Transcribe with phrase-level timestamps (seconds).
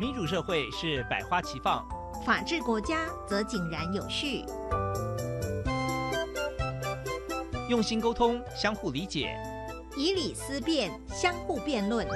[0.00, 1.86] 民主社会是百花齐放，
[2.24, 4.46] 法治国家则井然有序。
[7.68, 9.36] 用心沟通，相互理解，
[9.98, 12.08] 以理思辨，相互辩论。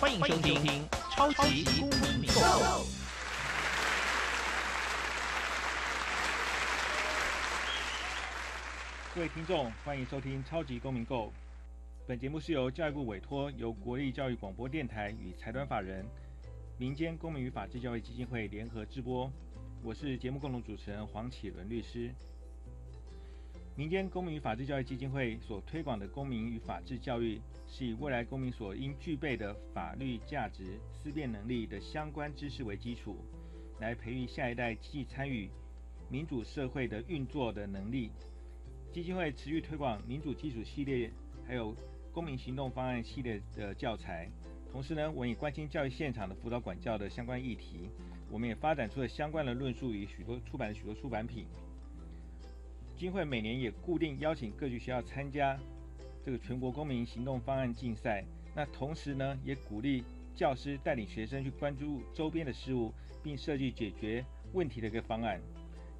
[0.00, 2.40] 欢迎收听《超级公民购》。
[9.14, 11.26] 各位听众，欢迎收听《超级公民购》。
[12.08, 16.06] 本节目是由教育部委托，由国立教育广播电台与财团法人
[16.78, 19.30] 民间公民与法治教育基金会联合制播。
[19.82, 22.10] 我是节目共同主持人黄启伦律师。
[23.76, 33.18] 民间公民与法治教育基金会所推广的公民与法治教育，是以未来公民所应具备的法律价值、思辨能力的相关知识为基础，
[33.80, 35.50] 来培育下一代积极参与
[36.08, 38.10] 民主社会的运作的能力。
[38.94, 41.12] 基金会持续推广民主基础系列，
[41.46, 41.76] 还有
[42.18, 44.28] 公民行动方案系列的教材，
[44.72, 47.88] 同时呢，我也关心教育现场的辅导管教的相关议题。
[48.28, 51.46] 我们也发展出了相关的论述与许多出版的许多出版品。
[52.96, 55.56] 金会每年也固定邀请各级学校参加
[56.24, 58.24] 这个全国公民行动方案竞赛。
[58.52, 60.02] 那同时呢，也鼓励
[60.34, 64.24] 教师带领学生去关注周边的事物，并设计解决
[64.54, 65.40] 问题的一个方案。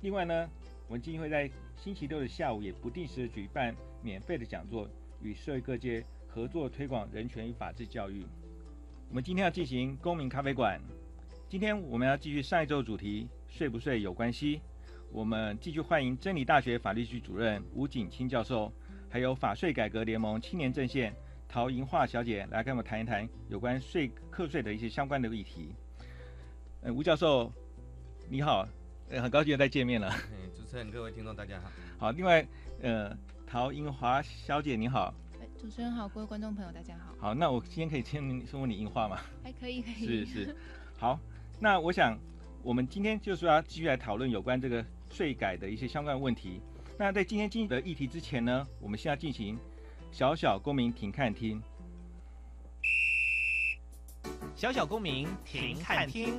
[0.01, 0.51] 另外呢，
[0.89, 4.91] 我们金会在星期六的下午也不定时举办免费的讲座。
[5.21, 8.25] 与社会各界合作推广人权与法治教育。
[9.09, 10.81] 我们今天要进行公民咖啡馆。
[11.49, 14.61] 今天我们要继续上一周主题“税不税有关系”。
[15.11, 18.71] 我们继续欢迎真理大学法律系主任吴景清教授，
[19.09, 21.15] 还有法税改革联盟青年阵线
[21.49, 25.75] 陶银化小姐来跟我们谈一谈有关税课税的一些相关的议题。
[26.83, 27.51] 呃，吴教授，
[28.29, 28.69] 你好，
[29.09, 30.15] 呃，很高兴再见面了。
[30.55, 31.71] 主持人、各位听众，大家好。
[31.99, 32.47] 好，另外，
[32.83, 33.17] 呃。
[33.51, 35.15] 陶英华小姐，你好。
[35.59, 37.15] 主持人好，各位观众朋友，大家好。
[37.19, 39.19] 好，那我今天可以先先问你英话吗？
[39.43, 40.27] 还可以，可以。
[40.27, 40.57] 是是。
[40.99, 41.19] 好，
[41.59, 42.19] 那我想
[42.63, 46.61] 我们今天就是要继续来讨论有关这个税改的一些相关问题。
[46.99, 49.59] 那在今天进行的议题之前呢，我们先要进行
[50.13, 51.63] 小小公民停看听。
[54.55, 56.39] 小小公民停看听。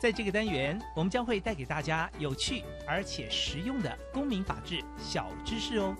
[0.00, 5.94] 在这个单元，我们将会带给大家有趣而且实用的公民法治小知识哦。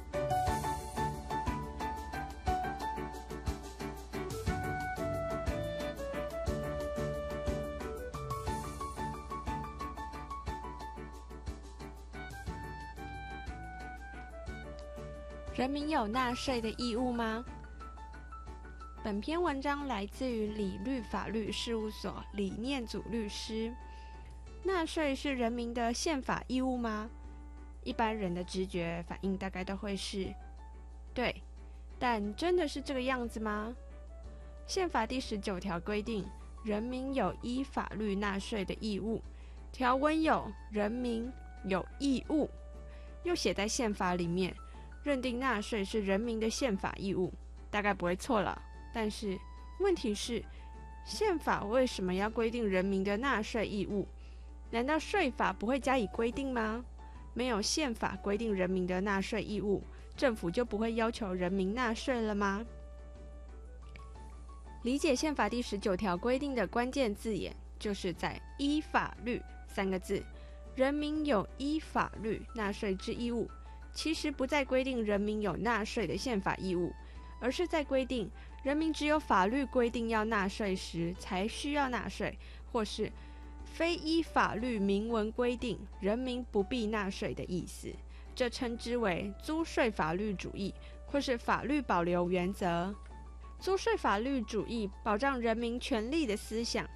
[15.54, 17.44] 人民有纳税的义务吗？
[19.04, 23.70] 本篇文章来自于理律法律事务所李念祖律师。
[24.62, 27.10] 纳税是人民的宪法义务吗？
[27.82, 30.32] 一般人的直觉反应大概都会是，
[31.14, 31.42] 对。
[31.98, 33.74] 但真的是这个样子吗？
[34.66, 36.26] 宪法第十九条规定，
[36.64, 39.20] 人民有依法律纳税的义务。
[39.72, 41.30] 条文有人民
[41.64, 42.48] 有义务，
[43.22, 44.54] 又写在宪法里面，
[45.02, 47.32] 认定纳税是人民的宪法义务，
[47.70, 48.60] 大概不会错了。
[48.94, 49.38] 但是
[49.80, 50.42] 问题是，
[51.04, 54.08] 宪法为什么要规定人民的纳税义务？
[54.70, 56.84] 难道税法不会加以规定吗？
[57.34, 59.82] 没有宪法规定人民的纳税义务，
[60.16, 62.64] 政府就不会要求人民纳税了吗？
[64.82, 70.22] 理解宪法第十九条规定的关键字眼，就是在“依法律”三个字。
[70.74, 73.50] 人民有依法律纳税之义务，
[73.92, 76.92] 其实不再规定人民有纳税的宪法义务，
[77.40, 78.30] 而是在规定
[78.62, 82.38] 人民只有法律规定要纳税时才需要纳税，
[82.72, 83.10] 或是。
[83.72, 87.88] 非依法律明文规定，人民不必纳税的意思，
[88.34, 90.74] 这称之为租税法律主义，
[91.06, 92.94] 或是法律保留原则。
[93.58, 96.86] 租税法律主义保障人民权利的思想，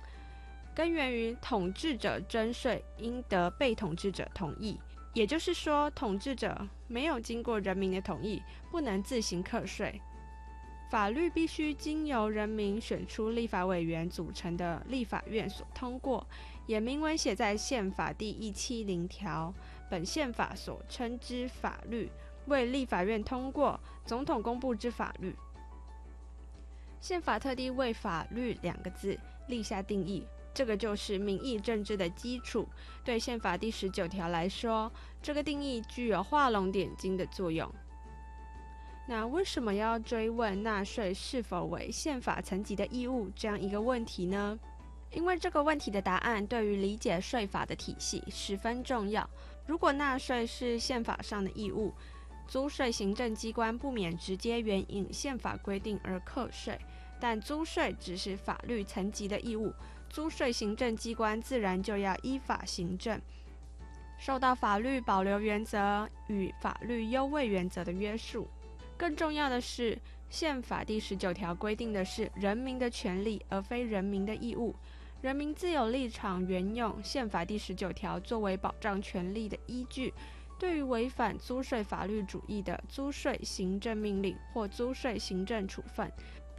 [0.74, 4.78] 根源于统治者征税应得被统治者同意，
[5.12, 10.00] 也就是说，统治者没有经过人民的同意，不能自行课税。
[10.90, 16.24] 法律必须经由人民选出立法委员组成的立法院所通过。
[16.66, 19.52] 也明文写在宪法第一七零条，
[19.90, 22.10] 本宪法所称之法律，
[22.46, 25.34] 为立法院通过、总统公布之法律。
[27.00, 29.18] 宪法特地为“法律”两个字
[29.48, 32.66] 立下定义，这个就是民意政治的基础。
[33.04, 34.90] 对宪法第十九条来说，
[35.20, 37.70] 这个定义具有画龙点睛的作用。
[39.06, 44.58] 那为什么要追问纳税是否为宪法层级的义务这样一个问题呢？
[45.14, 49.28] 因为这个问题的答案对于理解税法的体系十分重要。
[49.66, 51.94] 如果纳税是宪法上的义务，
[52.46, 56.78] 租税行政机关不免直接援引宪法规定而课税，
[57.18, 59.72] 但租税只是法律层级的义务，
[60.10, 63.18] 租税行政机关自然就要依法行政，
[64.18, 68.46] 受到法律保留原则与法律优位原则的约束。
[68.96, 74.74] 更重要的是，宪法第十九条规定的是人民的权利，而非人民的义务。
[75.24, 80.12] 人民自有立场援用宪法第十九条作为保障权利的依据。
[80.58, 86.12] 对于违反租税法律主义的租税行政命令或租税行政处分，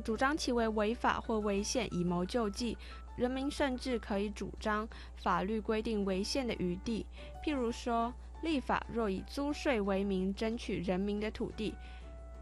[0.03, 2.75] 主张其为违法或违宪以谋救济，
[3.15, 7.05] 人民甚至可以主张法律规定违宪的余地。
[7.45, 8.11] 譬如说，
[8.41, 11.75] 立法若以租税为名争取人民的土地，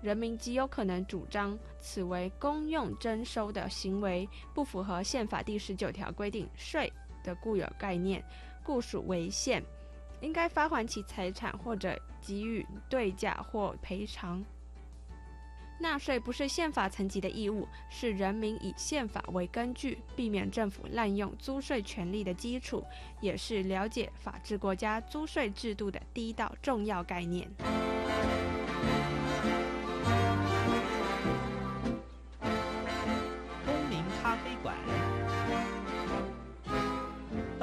[0.03, 6.91] 人民极有可能主张此为公用征收的行为，不符合宪法第十九条规定税
[7.23, 8.21] 的固有概念，
[8.65, 9.63] 故属违宪。
[10.19, 14.43] 应该发还其财产，或者给予对价或赔偿。
[15.79, 22.83] 纳税不是宪法层级的义务，是人民以宪法为根据，避免政府滥用租税权利的基础，
[23.21, 27.49] 也是了解法治国家租税制度的第一道重要概念。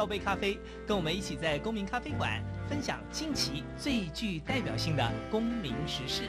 [0.01, 6.23] 倒杯咖啡，跟我们一起在公民咖啡馆分享近期最具代表性的公民时事。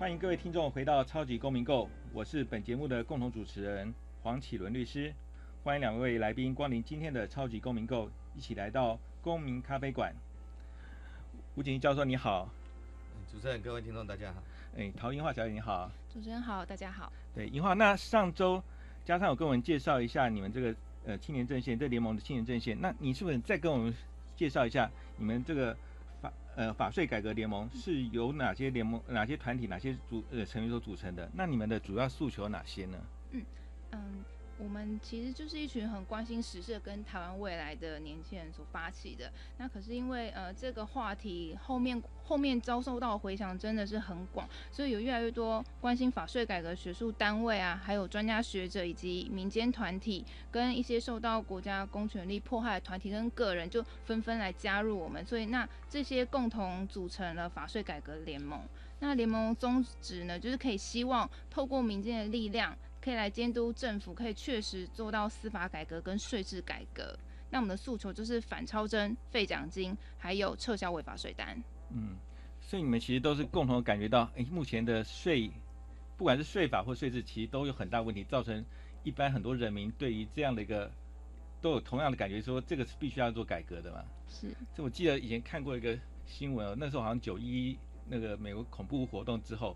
[0.00, 5.14] 欢迎各位听众回到超级公民购，我是本节目的共同主持人黄启伦律师。
[5.62, 10.12] 欢迎两位来宾光临今天的超级公民购，一起来到公民咖啡馆。
[11.54, 12.48] 吴景怡教授你好，
[13.30, 14.42] 主持人、各位听众大家好。
[14.76, 15.88] 哎，陶英华小姐你好。
[16.12, 17.12] 主持人好，大家好。
[17.34, 17.74] 对，银华。
[17.74, 18.62] 那上周
[19.04, 20.74] 加上有跟我们介绍一下你们这个
[21.04, 23.94] 呃青年阵线这联盟的青年阵线，那你是不是再跟我们
[24.34, 25.76] 介绍一下你们这个
[26.22, 31.30] 法呃法税改革联盟是由哪些联盟、哪些团体、哪些组呃成员所组成的？
[31.34, 32.98] 那你们的主要诉求有哪些呢？
[33.32, 33.44] 嗯
[33.92, 34.24] 嗯。
[34.58, 39.30] 我们其实就是一群很关心时事跟台湾未来的年轻人所发起的。
[39.56, 55.24] 那可是因为呃这个话题后面后面遭受到回响真的是很广，所以有越来越多关心法税改革学术单位啊，还有专家学者以及民间团体，跟一些受到国家公权力迫害的团体跟个人，就纷纷来加入我们。
[55.24, 58.60] 所以那这些共同组成了法税改革联盟。
[59.00, 62.76] 那联盟宗旨呢，就是可以希望透过民间的力量。
[63.08, 67.18] 可以来监督政府，可以确实做到司法改革跟税制改革。
[67.48, 71.58] 那我们的诉求就是反超征、废奖金，还有撤销违法税单。
[71.88, 72.18] 嗯，
[72.60, 75.50] 所以你们其实都是共同感觉到，哎，目前的税，
[76.18, 78.62] 不管是税法或税制，其实都有很大问题，造成
[79.04, 80.92] 一般很多人民对于这样的一个
[81.62, 84.04] 都有同样的感觉，说这个是必须要做改革的嘛。
[84.28, 84.54] 是。
[84.76, 89.74] 这我记得以前看过一个新闻哦，那时候好像九一那个美国恐怖活动之后。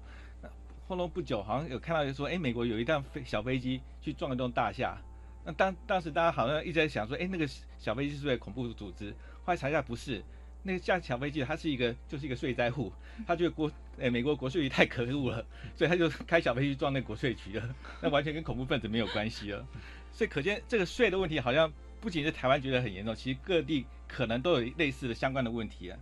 [0.88, 4.98] 后来不久，好像有看到就说，哎，美国有一辆飞小飞机去撞一栋大厦。
[5.44, 7.48] 那当当时大家好像一直在想说，哎，那个
[7.78, 9.10] 小飞机是不是恐怖组织？
[9.44, 10.22] 后来查一下，不是，
[10.62, 12.92] 那个驾小飞机它是一个就是一个税灾户，
[13.26, 15.44] 他觉得国哎美国国税局太可恶了，
[15.74, 19.66] 所以他就开小飞机撞那国税局了，那完全跟恐怖分子没有关系了。
[20.12, 25.98] 所以可见这个税的问题好像不仅是台湾觉得很严重，其实各地可能都有类似的相关的问题啊。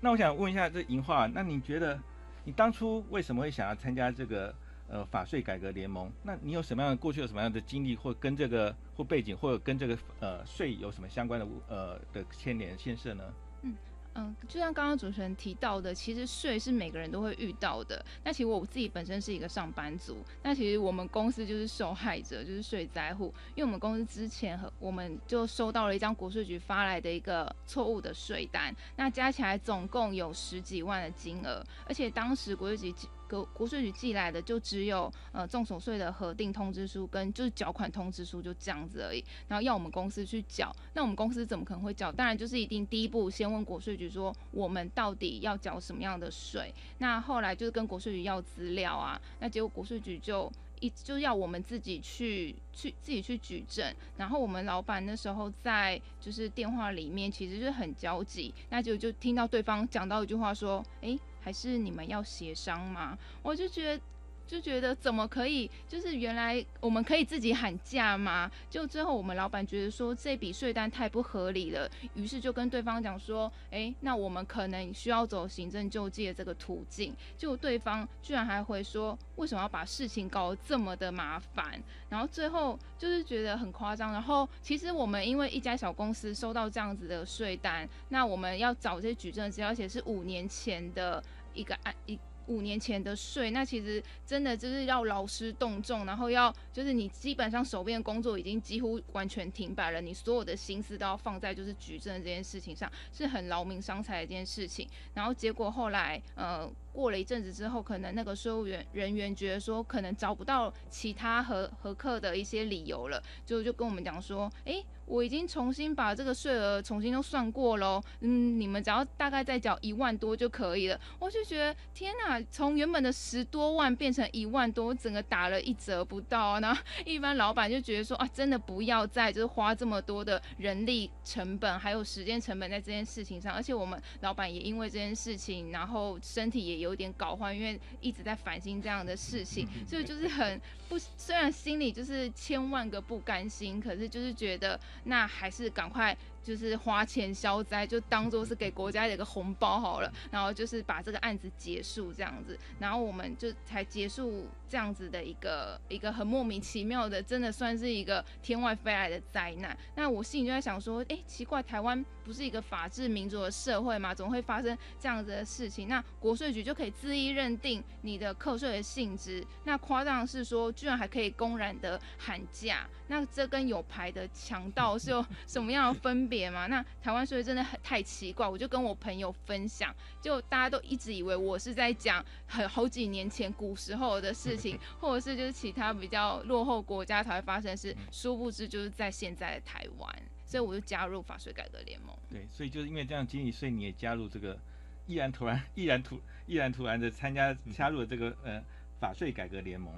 [0.00, 2.00] 那我想问一下这银话，那你觉得？
[2.44, 4.54] 你当初为什么会想要参加这个
[4.88, 6.10] 呃法税改革联盟？
[6.22, 13.24] 那你有什么样的过去有什么样的经历，或跟这个或背景，或者跟这个呃税有什么相关的呃的牵连牵涉呢？
[13.62, 13.74] 嗯。
[14.20, 18.04] 嗯，就像刚刚主持人提到的，其实税是每个人都会遇到的。
[18.22, 23.32] 那其实我自己本身是一个上班族，那其实我们公司就是受害者，就是税灾户。
[23.54, 33.08] 因为我们公司之前和我们就收到了一张国税局发来的一个错误的税单，那加起来总共有十几万的金额，而且当时国税局。
[33.30, 42.10] 国国税局寄来的就只有呃重所税的核定通知书跟就是缴款通知书就这样子而已，然后要我们公司去缴，那我们公司怎么可能会缴？
[42.10, 61.18] 当然就是一定第一步先问国税局说我们到底要缴什么样的税，那后来就是跟国税局要资料啊，那结果国税局就一就要我们自己去去自己去举证，然后我们老板那时候在就是电话里面其实是很焦急，那就就听到对方讲到一句话说，哎。
[61.40, 63.18] 还是你们要协商吗？
[63.42, 64.02] 我就觉得，
[64.50, 65.70] 就觉得怎么可以？
[65.88, 68.50] 就是原来我们可以自己喊价吗？
[68.68, 77.14] 就最后我们老板觉得说这笔税单太不合理了，于是就跟对方讲说，哎，那我们可能需要走行政救济的这个途径。
[77.38, 81.80] 就对方居然还会说，为什么要把事情搞得这么的麻烦？
[82.08, 84.12] 然后最后就是觉得很夸张。
[84.12, 91.22] 然后其实我们因为一家小公司收到这样子的税单，那我们要找这些举证资料，而且是五年前的
[91.54, 92.18] 一个案一。
[92.50, 104.88] 五年前的税，那其实真的就是要劳师动众，然后要就是你基本上手边工作已经几乎完全停摆了，你所有的心思都要放在就是举证这件事情上，是很劳民伤财的一件事情。
[105.14, 114.82] 然后结果后来，呃，过了一阵子之后，可能那个税务员人员觉得说，可能找不到其他合合客的一些理由了，就就跟我们讲说，哎。
[115.06, 121.00] 我已经重新把这个税额重新都算过喽，嗯，你们只要大概再缴一万多就可以了。
[121.18, 126.60] 我就觉得天哪，从原本的十多万变成一万多，整个打了一折不到。
[126.60, 133.52] 然后一般老板就觉得说啊，真的不要再就是花这么多的人力成本还有时间成本在这件事情上。
[133.52, 144.78] 而且我们老板也因为这件事情，然后身体也有点搞坏，因为一直在烦心这样的事情， 所以就是很不，虽然心里就是千万个不甘心，可是就是觉得。
[145.04, 146.16] 那还是赶快。
[146.42, 159.76] 就是花钱消灾，就当做是给国家的一个红包好了，然后就是把这个案子结束这样子，然后我们就才结束这样子的一个一个很莫名其妙的，真的算是一个天外飞来的灾难。
[159.96, 164.14] 那我心里就在想说，哎，奇怪，台湾不是一个法治民主的社会吗？
[164.14, 165.88] 怎么会发生这样子的事情？
[165.88, 169.44] 那国税局就可以恣意认定你的课税的性质？
[169.64, 172.86] 那夸张是说，居然还可以公然的喊价？
[173.08, 176.20] 那这跟有牌的强盗是有 什么样的分？
[176.28, 176.66] 别吗？
[176.66, 184.59] 那台湾税真的很太奇怪，我就跟我朋友分享，就大家都一直以为我是在讲很好几年前古时候的事情，
[185.00, 192.16] 或者是就是其他比较落后国家才会发生的事，殊不知就是在现在的台湾，所以我就加入法税改革联盟。
[192.28, 194.58] 对，所以就是因为这样经历，所以你也加入这个，
[195.06, 198.62] 毅然突然、 毅然突、毅然突然的参加加入了这个呃
[198.98, 199.92] 法税改革联盟。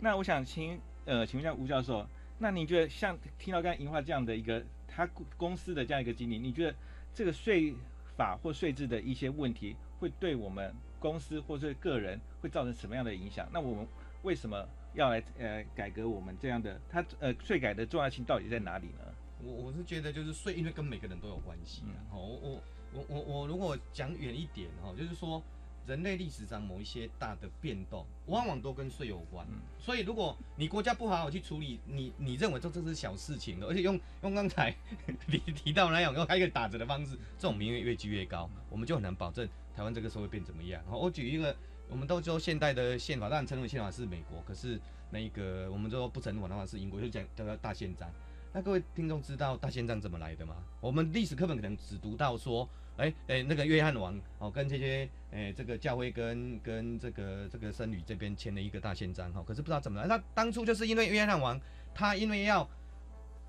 [0.00, 2.06] 那我想请呃请问一下吴教授，
[2.38, 4.64] 那你觉得像听到刚才银华这样的一个。
[4.94, 6.76] 他公司的这样一个经历，你觉得
[7.14, 7.74] 这个税
[8.14, 10.70] 法或税制的一些问题，会对我们
[11.02, 13.46] 公司或者个人会造成什么样的影响？
[13.52, 13.86] 那我们
[14.22, 16.80] 为什么要来呃改革我们这样的？
[16.88, 19.04] 它呃税改的重要性到底在哪里呢？
[19.42, 21.98] 我我是觉得就是税，因为跟每个人都有关系啊。
[22.12, 22.62] 哦，我
[22.94, 25.42] 我我我如果讲远一点哈，就是说。
[25.84, 29.44] 人类历史上某一些大的变动，往往都跟税有关。
[29.80, 34.72] 所以，如果你国家不好好去处理，你你认为这这是小事情的，而且用用刚才
[35.26, 40.82] 你提到那样用开一个打折的方式，这种民怨越积越高，我们就很难保证台湾这个社会变怎么样。
[40.88, 41.54] 好，我举一个，
[41.88, 48.08] 我们都说现代的宪法，当然承认宪法是美国，可是那一个我们说不承认的话是英国，就讲叫做大宪章。
[48.52, 50.56] 那各位听众知道大宪章怎么来的吗？
[50.80, 52.68] 我们历史课本可能只读到说。
[52.98, 60.06] 哎哎，那个约翰王哦，跟这些哎，这个教会跟跟这个这个僧侣这边签了一个大宪章哈，可是不知道怎么来。
[60.06, 61.58] 那当初就是因为约翰王，
[61.94, 62.68] 他因为要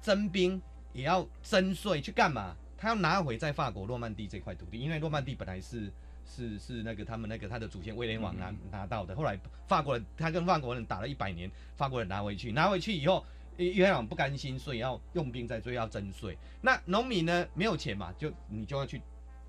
[0.02, 0.62] 征兵，
[0.94, 2.56] 也要征税，去干嘛？
[2.78, 5.92] 他要拿回在法国诺曼底这块土地，因为诺曼底本来是
[6.34, 13.26] 是是那个他们那个他的祖先威廉王拿拿到的，后来法国人他跟法国人打了一百年，法国人拿回去，拿回去以后，
[13.58, 16.38] 威廉王不甘心，所以要用兵在追，要征税。
[16.62, 19.02] 那农民呢没有钱嘛，就你就要去。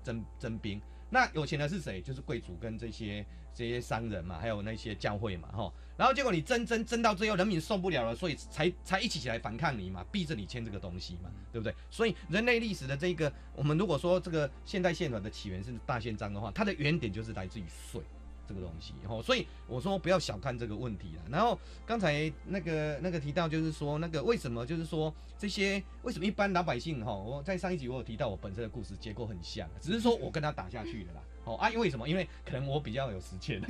[0.05, 1.99] 征征兵，那有钱的是谁？
[1.99, 3.25] 就是贵族跟这些
[3.55, 5.73] 这些商人嘛，还有那些教会嘛，哈。
[5.97, 11.73] 然后结果你争争争到最后，人民受不了了，所以才才一起起来反抗你嘛，逼着你签这个东西嘛，对不对？
[11.89, 18.01] 所以人类历史的这个，我们如果说这个现代宪法的起源是大宪章的话，它的原点就是来自于税。
[18.47, 21.21] 这个东西，吼，所以我说不要小看这个问题了。
[21.29, 31.21] 然后刚才那个那个提到，就是说那个为什么，就是说这些为什么一般老百姓，哈，我在上一集我有提到我本身的故事结构很像，只是说我跟他打下去的啦。
[31.45, 32.09] 哦啊，因为什么？
[32.09, 33.61] 因为可能我比较有时间。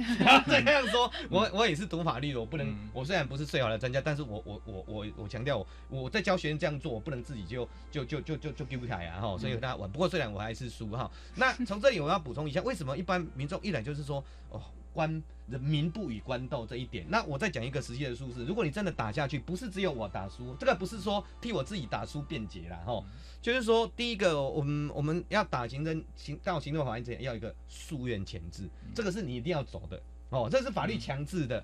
[0.48, 9.92] 这样说，我我也是读法律的，我不能，我虽然不是最好的专家，但是我我我我我强调，我我在教学生这样做，我不能自己就就就就就就丢不开啊哈，所以跟他玩。
[9.92, 14.24] 不过虽然我还是输哈，那从这里我要补充一下，为什么一般民众一来就是说
[14.56, 14.62] 哦。
[14.94, 18.46] 官人民不与官斗这一点，那我再讲一个实际的数字。
[18.46, 23.04] 如果你真的打下去，不是只有我打输，这个不是说替我自己打输辩解啦，哈，
[23.42, 31.62] 就是说第一个，我们我们要打行政行到行政法院之前，要一个诉愿前置，这个是你一定要走的哦，这是法律强制的。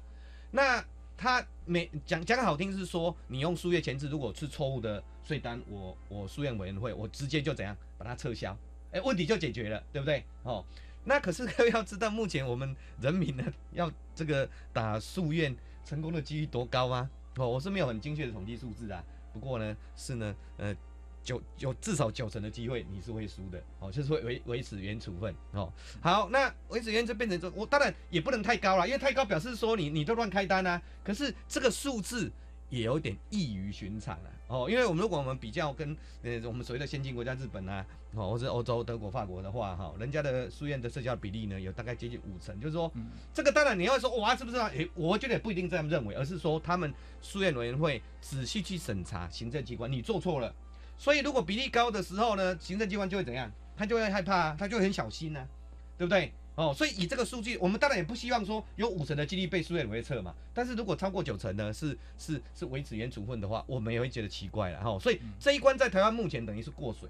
[0.51, 0.83] 那
[1.15, 8.53] 他没讲讲好听是说，你用诉愿前置，如果是错误的税单，我我诉愿委员会我直接就怎样把它撤销，
[8.91, 10.25] 哎，问题就解决了，对不对？
[10.43, 10.65] 哦。
[11.03, 17.09] 那可是各位要知道，目前我们人民呢要这个打诉愿成功的几率多高啊？
[17.37, 19.03] 哦，我是没有很精确的统计数字啊。
[19.33, 20.75] 不过呢，是呢，呃，
[21.23, 25.71] 九有至少九成的机会你是会输的哦，就是会维维持原处分哦。
[26.01, 30.81] 好，那维持原就变成说，我当然也不能太高了，因为太高表示说你你都乱开单啊。
[31.03, 32.31] 可是这个数字。
[32.71, 37.85] 也有点异于寻常了哦，因为我们如果我们比较跟呃我们所谓的先进国家日本啊，
[38.15, 42.91] 哦或者欧洲德国法国的话哈，人家的书院的社交比例呢有大概接近五成，就是说
[43.33, 44.67] 这个当然你要说哇是不是啊？
[44.69, 50.55] 诶，我觉得也不一定这样认为，而是说他们书院委员会仔细去审查行政机关，你做错了，
[50.97, 53.51] 所以如果比例高的时候呢，行政机关就会怎样？
[53.75, 55.47] 他就会害怕，他就会很小心呢，
[55.97, 56.31] 对不对？
[56.61, 60.31] 哦，所以以这个数据，我们当然也不希望说有五成的几率被书院会测嘛。
[60.53, 64.99] 但是如果超过九成呢，是是是维持原处分的话，我们也会觉得奇怪了哈。
[64.99, 67.09] 所以这一关在台湾目前等于是过水，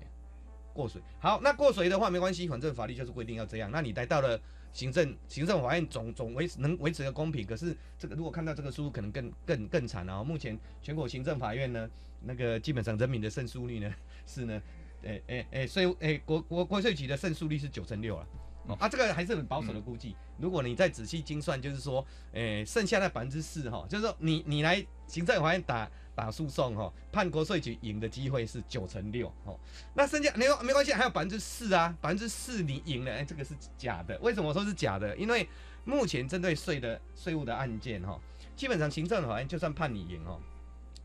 [0.74, 1.01] 过水。
[1.20, 3.70] 好，那过水的话没关系，反正法律就是规定要这样。
[3.70, 4.39] 那你来到了
[4.72, 10.24] 行政行政法院总总维持能维持个公平，可是这个如果看到这个书，可能更更更惨啊。
[10.24, 11.89] 目前全国行政法院呢，
[12.22, 13.93] 那个基本上人民的胜诉率呢
[14.25, 14.62] 是呢，
[15.01, 18.25] 诶诶诶，税诶国国国税局的胜诉率是九成六了。
[18.68, 20.15] 哦啊，这个还是很保守的估计。
[20.38, 29.60] 如果你再仔细精算，就是说，诶，剩下的百分之四哈，就是说你你来行政法院打打诉讼哈，判国税局赢的机会是九成六哦。
[29.94, 34.18] 那剩下没有没关系，还有百分之四啊，百分之四你赢了，哎，这个是假的。
[34.20, 35.15] 为什么说是假的？
[35.18, 35.48] 因为
[35.84, 38.20] 目前针对税的税务的案件哈，
[38.56, 40.39] 基本上行政法院就算判你赢哦，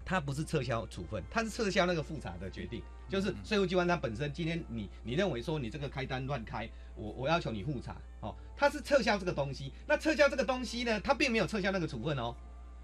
[0.07, 2.83] 它不是撤销处分，它是撤销那个复查的决定。
[3.09, 12.35] 就是税务机关它本身今天你你认为说你这个开单乱开，我我要求你复查，哦，它是撤销这个东西，那撤销这个东西呢，它并没有撤销那个处分哦，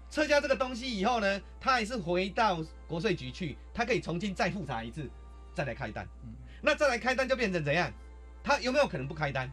[0.09, 5.09] 撤销这个东西以后呢，它还是回到国税局去，它可以重新再复查一次，
[5.53, 6.07] 再来开单，
[6.61, 7.91] 那再来开单就变成怎样？
[8.43, 9.51] 他有没有可能不开单？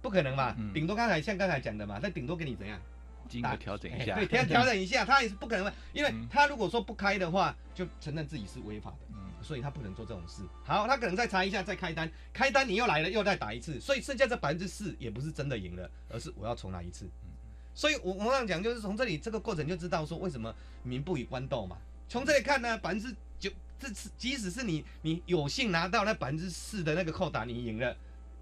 [0.00, 2.80] 不可能吧，顶多刚才像刚才讲的嘛，他顶多给你怎样？
[3.28, 10.42] 金额调整一下，对，调 调整一下，他也是不可能，因为他如果说不开的话，就承认自己是违法的，嗯，所以他不能做这种事。
[10.64, 17.04] 好，他可能再查一下，再开单，开单你又来了，又再打一次，所以剩下这百分之四也不是真的赢了，而是我要重来一次。
[17.04, 17.28] 嗯
[17.74, 21.76] 所以我我想讲，就是从这里这个过程就知道说为什么民不与官斗嘛。
[22.08, 27.96] 从这里看呢，百分之九，这次即使是你你有幸拿到那百分之四的那个扣打，你赢了，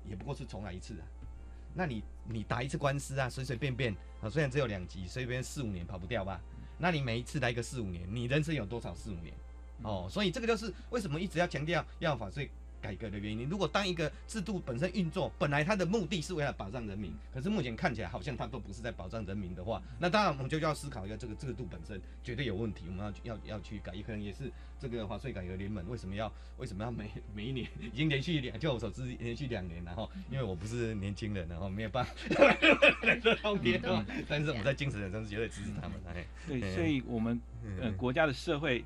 [0.09, 1.05] 也不过是重来一次啊。
[1.77, 6.41] 那你你打一次官司啊，随随便便啊，虽然只有两级，随便四五年跑不掉吧？
[6.79, 9.35] 那你每一次来个四五年，你人生有多少四五年？
[9.83, 12.51] 哦，所以这个就是为什么一直要强调要法税。
[12.81, 32.13] 改革的原因，如果当一个制度本身运作，本来它的目的是为了保障人民，可是目前看起来好像它都不是在保障人民的话，那当然我们就要思考一下这个制度本身绝对有问题，我们要要要去改，也可能也是这个华税改革联盟为什么要为什么要每每一年已经连续两，就我所知连续两年，然后因为我不是年轻人，然后没有办法
[33.03, 33.81] 来这方面，
[34.29, 36.15] 但是我们在精神上是绝对支持他们的。
[36.47, 37.41] 对，所以我们
[37.81, 38.85] 呃国家的社会。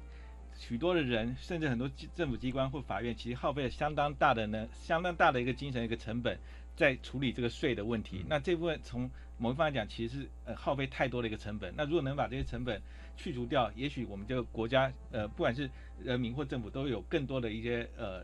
[0.61, 6.39] 许多的人，甚至很多政府机关或法院，其实耗费了相当大的呢，相当大的一个精神一个成本，
[6.77, 8.23] 在处理这个税的问题。
[8.29, 11.73] 那这部分从某一方面讲，其实是呃耗费太多的一个成本。
[11.75, 12.81] 那如果能把这些成本
[13.17, 15.69] 去除掉，也许我们这个国家呃，不管是
[15.99, 18.23] 人民或政府，都有更多的一些呃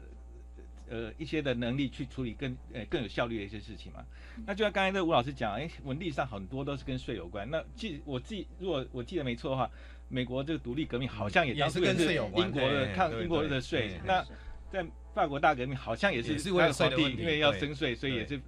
[0.90, 4.04] 呃一些的能力去处理更呃更有效率的一些事情嘛。
[4.46, 7.50] 那就像刚才这吴老师讲，哎，文历上很多都是跟税有关。
[7.50, 9.70] 那记我记，如果我记得没错的话。
[10.08, 14.00] 美国这个独立革命好像也当是跟是，英国的抗英国的税。
[14.04, 14.24] 那
[14.70, 18.40] 在法国大革命好像也是为了皇帝，因为要征税，所以也是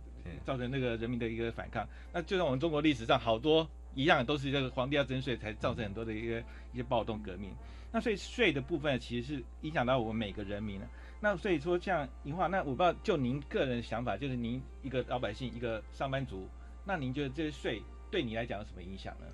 [0.44, 1.88] 造成那个人民的一个反抗。
[2.12, 6.40] 那就像我们中国历史上好多一样，都是这个皇帝要征税，才造成很多的一个
[6.72, 7.52] 一些暴动革命。
[7.90, 10.86] 那所以税的部分其实是影响到我们每个人民的。
[11.20, 16.48] 那所以说像银话，那我不知道就您个人想法，就是您一个老百姓，一个上班族，
[16.84, 19.26] 那您觉得这些税对你来讲有什么影响呢？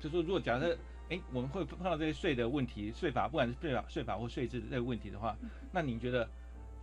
[0.00, 0.78] 就说如果假设。
[1.10, 5.36] 哎，我们会碰到这些税的问题，税法不管是税法、税法或税制这个问题的话，
[5.72, 6.28] 那您觉得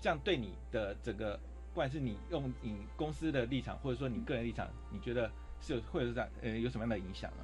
[0.01, 1.37] 这样对你的整个，
[1.73, 7.43] 不管是你用你公司的立场，或者说你个人立场，你觉得是有或者是在呃有什么样的影响呢？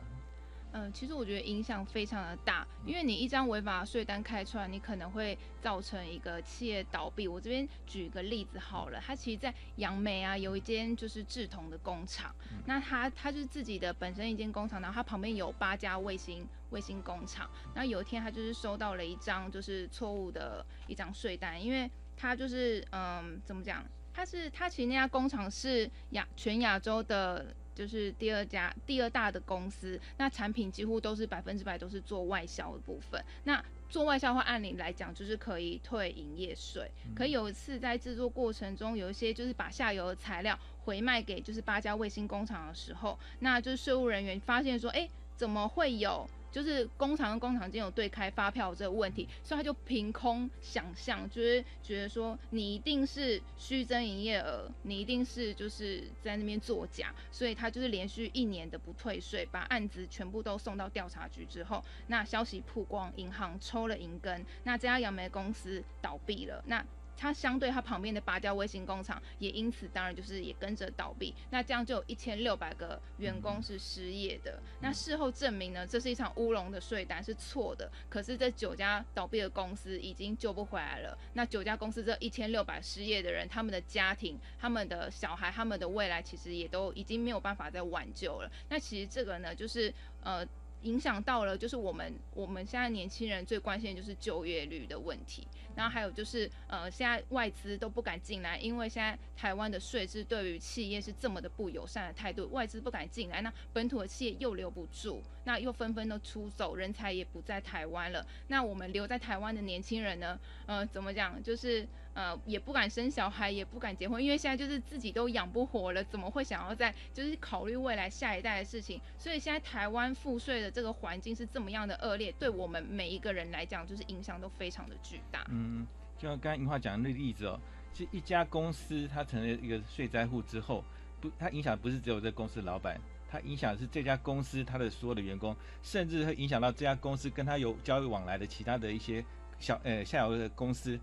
[0.75, 7.27] 嗯，其实我觉得影响非常的大，因为你一张违法税单开出来，你可能会造成一个企业倒闭。
[7.27, 12.33] 我这边举一个例子好了，它其实，在杨梅啊，有一间就是志同的工厂，
[12.65, 16.43] 那它它就是自己的本身一间工厂，然后它旁边有八家卫星
[16.73, 17.49] 卫星工厂。
[17.73, 23.85] 那有一天，他就是收到了一张就是错误的一张税单，因为他就是嗯，怎么讲？
[24.13, 27.45] 他是他其实那家工厂是亚全亚洲的。
[27.75, 33.19] 就是第二家第二大的公司，那产品几乎都是百分之百都是做外销的部分。
[33.45, 36.91] 那做外销话按理来讲，就是可以退营业税。
[37.15, 46.29] 可有一次在制作过程中，有一些就是把下游的材料回卖给就是八家卫星工厂的时候，那就是税务人员发现说，哎，怎么会有？
[46.53, 66.85] 就是工厂跟工厂间有对开发票这个问题，所以他就凭空想象，就是觉得说你一定是虚增营业额，你一定是就是在那边作假，所以他就是连续一年的不退税，把案子全部都送到调查局之后，那消息曝光，银行抽了银根，那这家杨梅公司倒闭了，那。
[67.17, 74.61] 它相对它旁边的八家卫星工厂也因此当然就是也跟着倒闭，那这样就有一千六百个员工是失业的。
[74.81, 77.89] 那事后证明呢，这是一场乌龙的税单是错的。
[78.09, 81.17] 可是这九家倒闭的公司已经救不回来了。
[81.33, 88.51] 那九家公司这一千六百失业的人，他们的家庭、他们的小孩、他们的未来，其实也都已经没有办法再挽救了。
[88.69, 90.45] 那其实这个呢，就是呃。
[90.83, 111.87] 影响到了，就是我们我们现在年轻人最关心的就是就业率的问题，然后还有就是呃，现在外资都不敢进来，因为现在台湾的税制对于企业是这么的不友善的态度，外资不敢进来，那本土的企业又留不住，那又纷纷都出走，人才也不在台湾了，那我们留在台湾的年轻人呢，呃，怎么讲，就是。
[112.13, 119.01] 呃，也不敢生小孩，也不敢结婚，因为现在就是自己都养不活了，怎么会想要在就是考虑未来下一代的事情？
[119.17, 125.43] 所以现在台湾赋税的这个环境是这么样的恶劣，对我们每一个人来讲，就是影响都非常的巨大。
[125.49, 127.59] 嗯，就像刚才银华讲的那个例子哦，
[127.91, 130.83] 其实一家公司它成了一个税灾户之后，
[131.19, 139.25] 不，它影响不是只有这公司老板，它影响是这家公司它的所有的员工，甚至会影响到这家公司跟他有交易往来的其他的一些
[139.57, 140.99] 小呃下游的公司。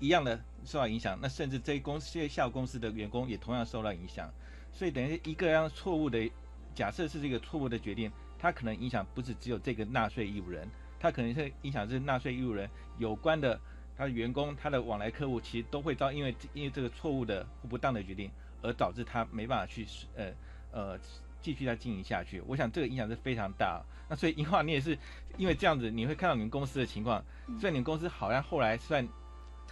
[0.00, 4.30] 一样的受到影响，那甚至这公司、这下公司的员工也同样受到影响，
[4.72, 6.30] 所以等于一个样错误的
[6.74, 13.60] 假设是这个错误的决定，它可能影响不是只有这个纳税义务人，它可能是影响是纳税义务人有关的
[13.96, 18.30] 他的员工、他的往来客户，其实都会遭因为因为这个错误的或不当的决定
[18.62, 20.32] 而导致他没办法去呃
[20.72, 20.98] 呃
[21.40, 22.42] 继续再经营下去。
[22.46, 23.82] 我想这个影响是非常大。
[24.08, 24.98] 那所以银华你也是
[25.38, 27.24] 因为这样子，你会看到你们公司的情况，
[27.58, 29.08] 虽然你们公司好像后来算。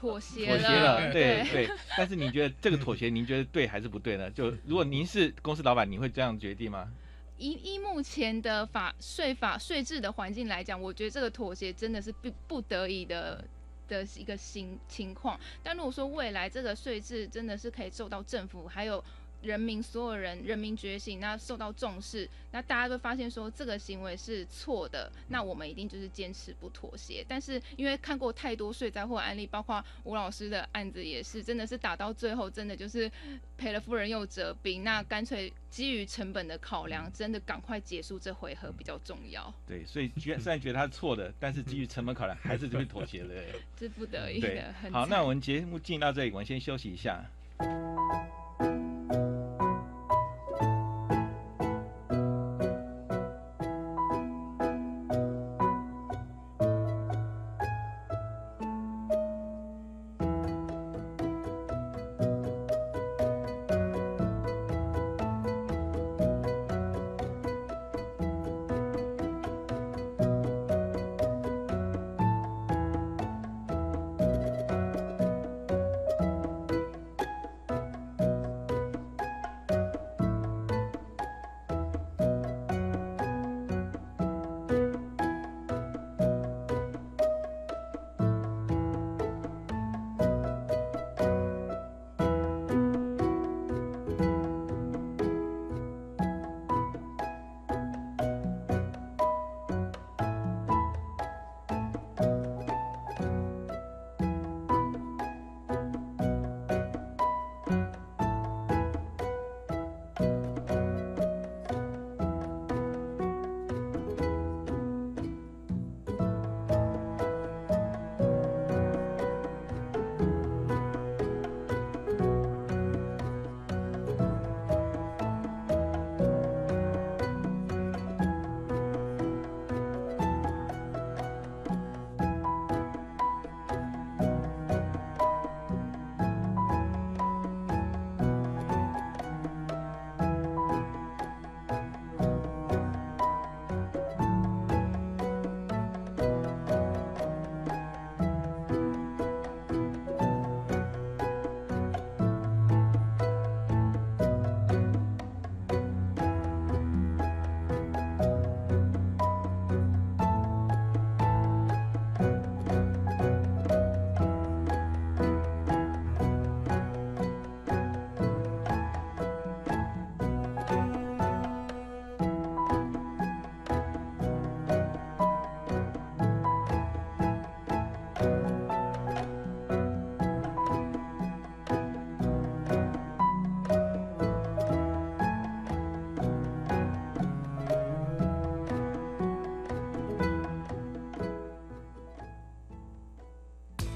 [0.03, 1.71] 妥协妥协了，对对。
[1.97, 4.29] 但是你觉得这个 妥协，您觉得对还是不对呢？
[4.33, 6.93] 就如果您是公司老板，你会这样决定吗？
[7.39, 13.45] 以依目前的法税法税制的环境来讲，我觉得这个妥协真的是不不得已的
[13.87, 15.39] 的一个情情况。
[15.63, 19.03] 但如果说未来这个税制真的是可以受到政府还有。
[19.43, 27.25] 人民所有人人民觉醒，那受到重视，那大家都发现说这个行为是错的，那我们一定就是坚持不妥协。
[27.29, 33.11] 但是因为看过太多税灾或案例，包括吴老师的案子也是，真的是打到最后，真的就是
[33.57, 34.85] 赔了夫人又折兵。
[34.85, 39.53] 那干脆基于成本的考量，真的赶快结束这回合比较重要。
[39.67, 43.35] 对，所以虽然觉得他是错的，但是基于成本考量，还是这边妥协了。
[43.79, 44.73] 是 不得已的。
[44.93, 47.25] 好，那我们节目进到这里，我们先休息一下。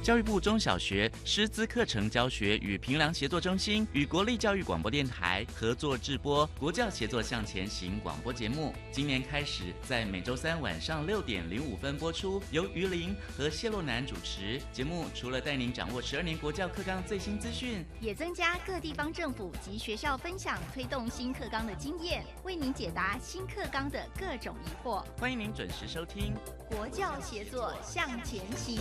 [0.07, 8.73] 教育部中小学师资课程教学与评量协作中心与国立教育广播电台合作制播《国教协作向前行》广播节目。
[8.93, 14.63] 今年开始在每周三晚上六点零五分播出，由于林和谢洛南主持。
[14.73, 25.05] 节目除了带您掌握十二年国教课纲最新资讯，也增加各地方政府及学校分享推动新课纲的经验，为您解答新课纲的各种疑惑。
[25.19, 26.33] 欢迎您准时收听。
[26.71, 28.79] 国教协作向前行。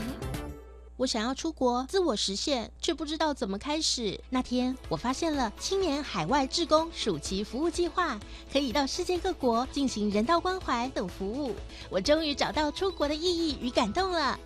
[0.97, 4.17] 我想要出国自我实现，却不知道怎么开始。
[4.29, 8.17] 那天我发现了青年海外志工暑期服务计划，
[8.51, 11.53] 可以到世界各国进行人道关怀等服务。
[11.89, 14.39] 我终于找到出国的意义与感动了。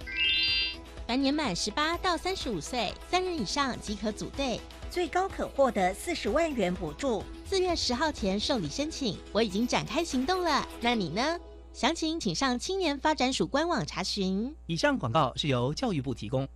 [1.08, 4.60] 凡年满十八到三十五岁，三人以上即可组队，
[4.90, 7.24] 最高可获得四十万元补助。
[7.48, 10.68] 四月十号前受理申请，我已经展开行动了。
[10.82, 11.40] 那你呢？
[11.72, 14.54] 详情请上青年发展署官网查询。
[14.66, 16.48] 以上广告是由教育部提供。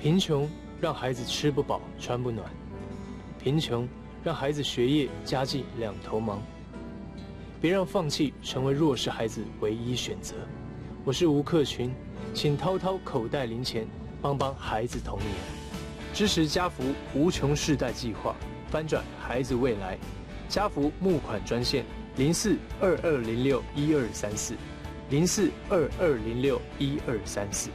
[0.00, 0.48] 贫穷
[0.80, 2.50] 让孩子吃不饱穿不暖，
[3.38, 3.86] 贫穷
[4.24, 6.42] 让孩子学业家计两头忙。
[7.60, 10.34] 别让放弃成为弱势孩子唯一选择。
[11.04, 11.94] 我是吴克群，
[12.34, 13.86] 请掏掏口袋零钱，
[14.20, 15.30] 帮帮孩子童年，
[16.12, 16.82] 支持家福
[17.14, 18.34] 无穷世代计划，
[18.68, 19.98] 翻转孩子未来。
[20.48, 21.84] 家福募款专线。
[22.16, 24.54] 零四二二零六一二三四，
[25.10, 27.68] 零四二二零六一二三四。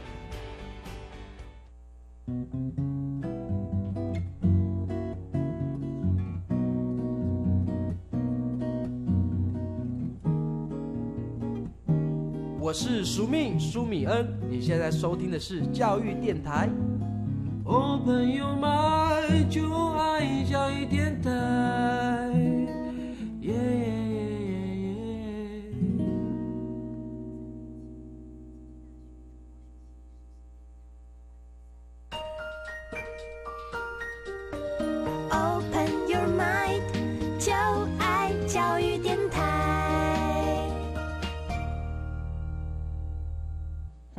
[12.58, 16.68] 我是苏命苏米恩，你现在收听的是教育电台。
[17.64, 21.30] Open your mind，就爱教育电台。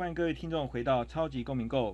[0.04, 1.92] 欢迎各位听众回到《超级公民购》。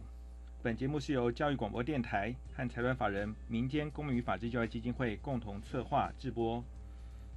[0.65, 6.61] 本节目是由教育广播电台和财团法人民间公民与法治教育基金会共同策划制播。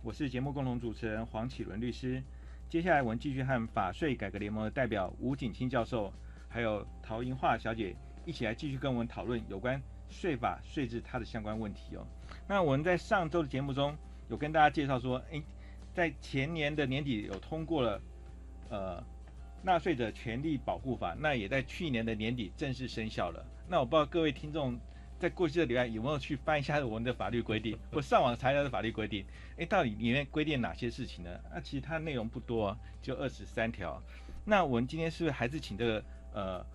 [0.01, 2.23] 我是节目共同主持人黄启伦律师。
[2.71, 6.11] 接下来我们继续和法税改革联盟的代表吴景清教授，
[6.49, 12.07] 还有陶银华小姐一起来继续跟我们讨论有关税法税制它的相关问题哦。
[12.47, 13.95] 那我们在上周的节目中
[14.27, 15.43] 有跟大家介绍说，诶，
[15.93, 18.01] 在前年的年底有通过了，
[18.71, 19.03] 呃。
[19.65, 23.45] 纳税者权利保护法，那也在去年的年底正式生效了。
[23.69, 24.77] 那我不知道各位听众
[25.17, 29.25] 在过去的礼拜有没有去翻一下我们的法律规定， 或上网查一下的法律规定？
[29.55, 31.39] 诶，到底里面规定哪些事情呢？
[31.53, 34.03] 那其实它内容不多，就二十三条。
[34.43, 36.65] 那我们今天是不是还是请这个呃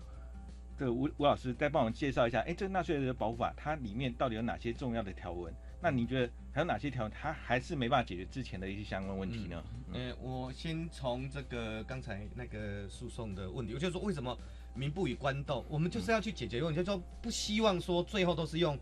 [0.75, 2.39] 这个吴吴老师再帮我们介绍一下？
[2.41, 5.53] 诶，这个纳税人保护法它里面到底有哪些重要的条文？
[5.81, 9.63] 那你觉得还有哪些条文，它还是没办法解决之前的一些相关问题呢？
[9.93, 14.37] 呃，我先从这个刚才那个诉讼的问题，我就说为什么
[14.75, 18.77] 民不与官斗，我们就是要去解决问题，就说不希望说最后都是用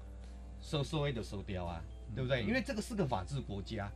[0.60, 1.82] 收收微的收掉啊，
[2.16, 2.44] 对不对？
[2.44, 3.92] 因为这个是个法治国家，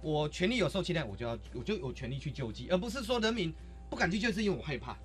[0.00, 3.52] 我权利有受侵害，我就要我就有权利去救济，而不是说人民
[3.90, 4.96] 不敢去救是因为我害怕。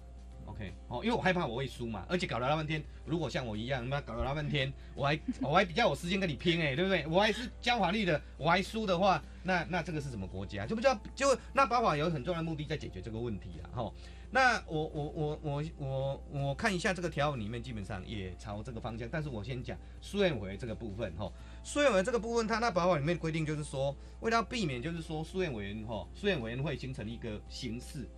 [0.46, 7.06] OK，哦，因为我害怕我会输嘛，而且搞了老半天，如果像我一样，那搞了老半天，我还我还比较有时间跟你拼哎，对不对？
[7.08, 10.66] 我还是教法律的，我还输的话，那那这个是什么国家？
[10.66, 13.94] 就不叫就那保法有很重要的目的在解决这个问题啊，哈。
[14.36, 19.08] 那我我我我我我看一下这个条文里面，基本上也朝这个方向。
[19.12, 21.32] 但是我先讲书院委这个部分哈，
[21.64, 28.10] 书院委这个部分，它那保法里面规定就是说，为了避免就是说书院委员哈，书院委员会形成一个形式。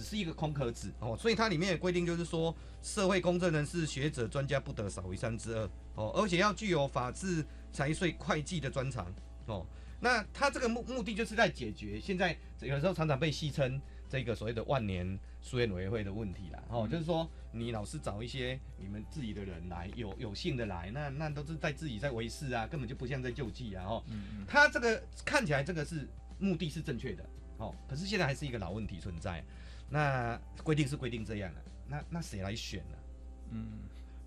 [0.00, 9.12] 只是一个空壳子哦，所以它里面的规定就是说，社会公正人士、学者、专家不得少于三之二哦，而且要具有法治、财税、会计的专长
[9.44, 9.66] 哦。
[10.00, 24.02] 那它这个目目的就是在解决现在有时候常常被戏称这个所谓的万年书院委员会的问题啦哦，就是说你老是找一些你们自己的人来，有有幸的来，那那都是在自己在维事啊，根本就不像在救济啊哦。
[24.48, 26.08] 他这个看起来这个是
[26.38, 27.22] 目的是正确的
[27.58, 29.44] 哦，可是现在还是一个老问题存在。
[29.92, 32.96] 那规定是规定这样的，那那谁来选呢？
[33.50, 33.66] 嗯，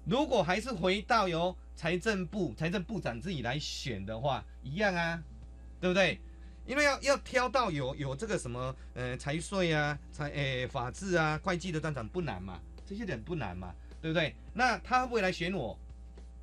[0.06, 5.24] 如果还是回到由财政部财政部长自己来选的话，一样啊，
[5.80, 6.20] 对不对？
[6.66, 14.36] 因为要要挑到有有这个什么呃财税啊、财诶法制啊、会计的专长不难嘛，这些人不难嘛，对不对？
[14.54, 15.80] 那他会不会来选我？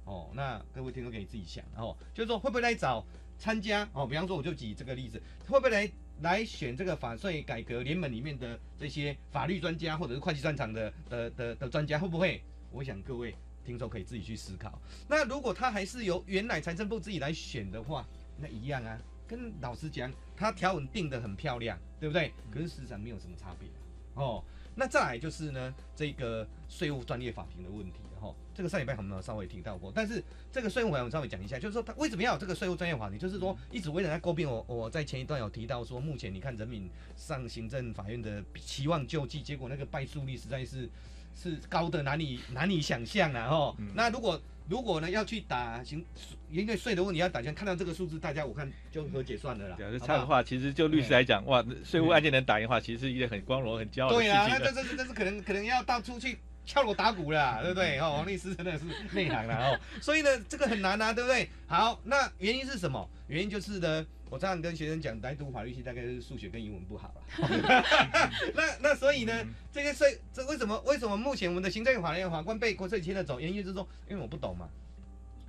[0.06, 3.04] 哦，那各位听众可以自己想哦，就是说会不会来找
[3.38, 3.86] 参加？
[3.92, 5.90] 哦，比方说我就举这个例子，会不会来？
[6.22, 12.40] 来选这个法税改革联盟里面的这些法律专家或者是会计专长的的的的专家会不会？
[12.70, 14.80] 我想各位听众可以自己去思考。
[15.08, 18.06] 那如果他还是由原来财政部自己来选的话，
[18.38, 22.32] 那一样啊，跟老实讲，他条文定得很漂亮，对不对？
[22.50, 23.68] 可是事实上没有什么差别
[24.14, 24.44] 哦。
[24.74, 33.18] 那再来就是呢，这个税务专业法庭的问题，哈，这个上礼拜我们有稍微提到过，但是这个税务法我稍微讲一下，就是说他为什么要有这个税务专业法庭？
[33.18, 40.88] 就是说一直为人家诟病我，我在前一段有提到说，目前你看人民上行政法院的期望救济，结果那个败诉率实在是
[41.34, 43.76] 是高的难以难以想象啊，哈。
[43.94, 46.04] 那如果如果呢要去打行，
[46.50, 49.76] 因为税的问题要打钱，看到这个数字，大家我看就和解算了啦。
[49.78, 54.32] 对，这差的话，其实就律师来讲，哇，税务案件能打赢的话，其实是一件很光荣、很骄傲的事情。
[54.32, 57.98] 对啊，那这这这是可能可能要到处去敲锣打鼓啦， 对不对？
[57.98, 59.78] 哦，王律师真的是内行了哦。
[60.02, 61.48] 所以呢，这个很难啊，对不对？
[61.66, 63.08] 好，那原因是什么？
[63.28, 64.06] 原因就是呢。
[64.30, 67.50] 我常常跟学生讲，来读法律系大概是数学跟英文不好了。
[68.54, 73.40] 那那所以呢，这些税这为什么为什么目前我们的行政法院法官被国税牵了走？
[73.40, 74.68] 原因就是说，因为我不懂嘛，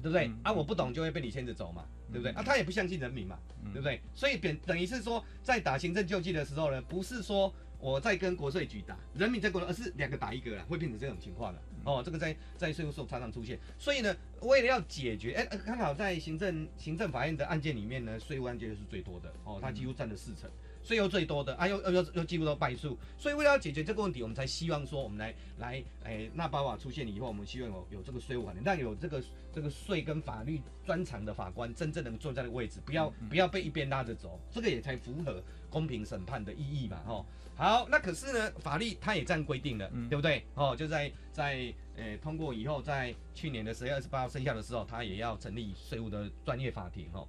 [0.01, 0.31] 对不对？
[0.43, 2.31] 啊，我不懂就会被你牵着走嘛，对不对？
[2.33, 3.37] 啊，他也不相信人民嘛，
[3.71, 4.01] 对不对？
[4.13, 7.53] 所以等等于是说，在打行政救济的时候呢，不是说。
[7.83, 11.59] 我在跟国税局打，人民在国，而是两个打一个了，会变成这种情况了。
[11.83, 13.57] 哦，这个在在税务所常常出现。
[13.79, 19.33] 所以呢，为了要解决，哎，刚好在行政行政法院的案件里面呢，税务案件是最多的。
[19.43, 20.47] 哦，它几乎占了四成，
[20.83, 22.97] 税又最多的，啊，又又又又几乎都败诉。
[23.17, 37.25] 所以为了要解决这个问题，我们才希望说，我们来来，哎，纳巴瓦出现以后，我们希望有有这个税务法庭，让有这个这个税跟法律专长的法官真正能坐在那个位置，不要不要被一边拉着走，这个也才符合公平审判的意义嘛，哈。
[37.55, 40.43] 好，那可是呢，法律它也这样规定了，对不对？
[40.55, 47.27] 哦，就在在呃通过以后，在去年的十月二十八号生效的时候，它也要成立税务的专业法庭哦。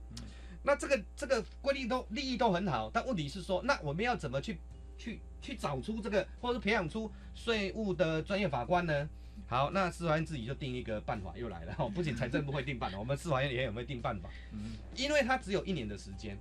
[0.62, 4.59] 那这个这个规定都利益都很好，但问题是说，那我们要怎么去
[4.96, 9.09] 去去找出这个，或者是培养出税务的专业法官呢？
[9.46, 14.31] 好，那司法院自己就定一个办法又来了，不仅财政部会定办法，我们司法院也有没有定办法？
[14.53, 16.38] 嗯，因为它只有一年的时间。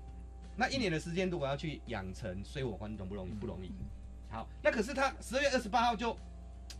[0.55, 3.31] 那一年的时间，如果要去养成税务官，容不容易？
[3.31, 3.71] 不容易。
[4.29, 6.13] 好，那可是他十二月二十八号就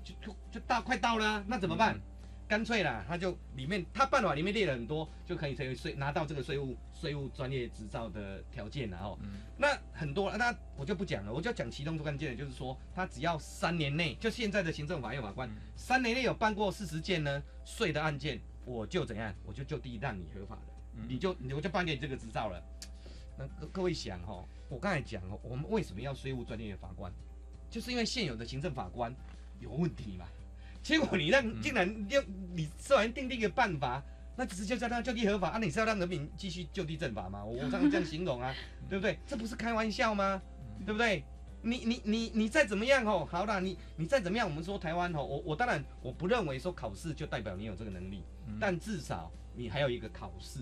[0.04, 2.00] 就就就到快到了，那怎么办？
[2.52, 9.18] 干脆啦，他就里面他办法里面列了很多，就可以成为税拿到这个税务税务专业执照的条件然后，
[9.58, 22.62] 那很多，那我就不讲了，我就讲其中最关键的，就是说他只要三年内，就现在的行政法院法官三年内有办过四十件呢税的案件，我就怎样，我就就地让你合法的，你就我就颁给你这个执照了。
[23.38, 27.10] 那各各位想哈，我刚才讲哦，我们为什么要税务专业的法官？
[27.70, 29.16] 就是因为现有的行政法官
[29.62, 30.26] 有问题嘛。
[30.84, 32.24] 结果你让竟然用
[32.56, 34.04] 你司法院定定一个办法，
[34.36, 35.58] 那只是就叫他就地合法啊？
[35.58, 37.44] 你是要让人民继续就地正法吗？
[37.44, 38.54] 我刚刚这样形容啊，
[38.90, 39.18] 对不对？
[39.26, 40.42] 这不是开玩笑吗？
[40.86, 41.24] 对不对？
[41.62, 48.24] 你你你你再怎么样哦，好啦，你你再怎么样，我们说台湾哦，我我当然我不认为说考试就代表你有这个能力，
[48.60, 49.32] 但至少。
[49.54, 50.60] 你还有一个考试，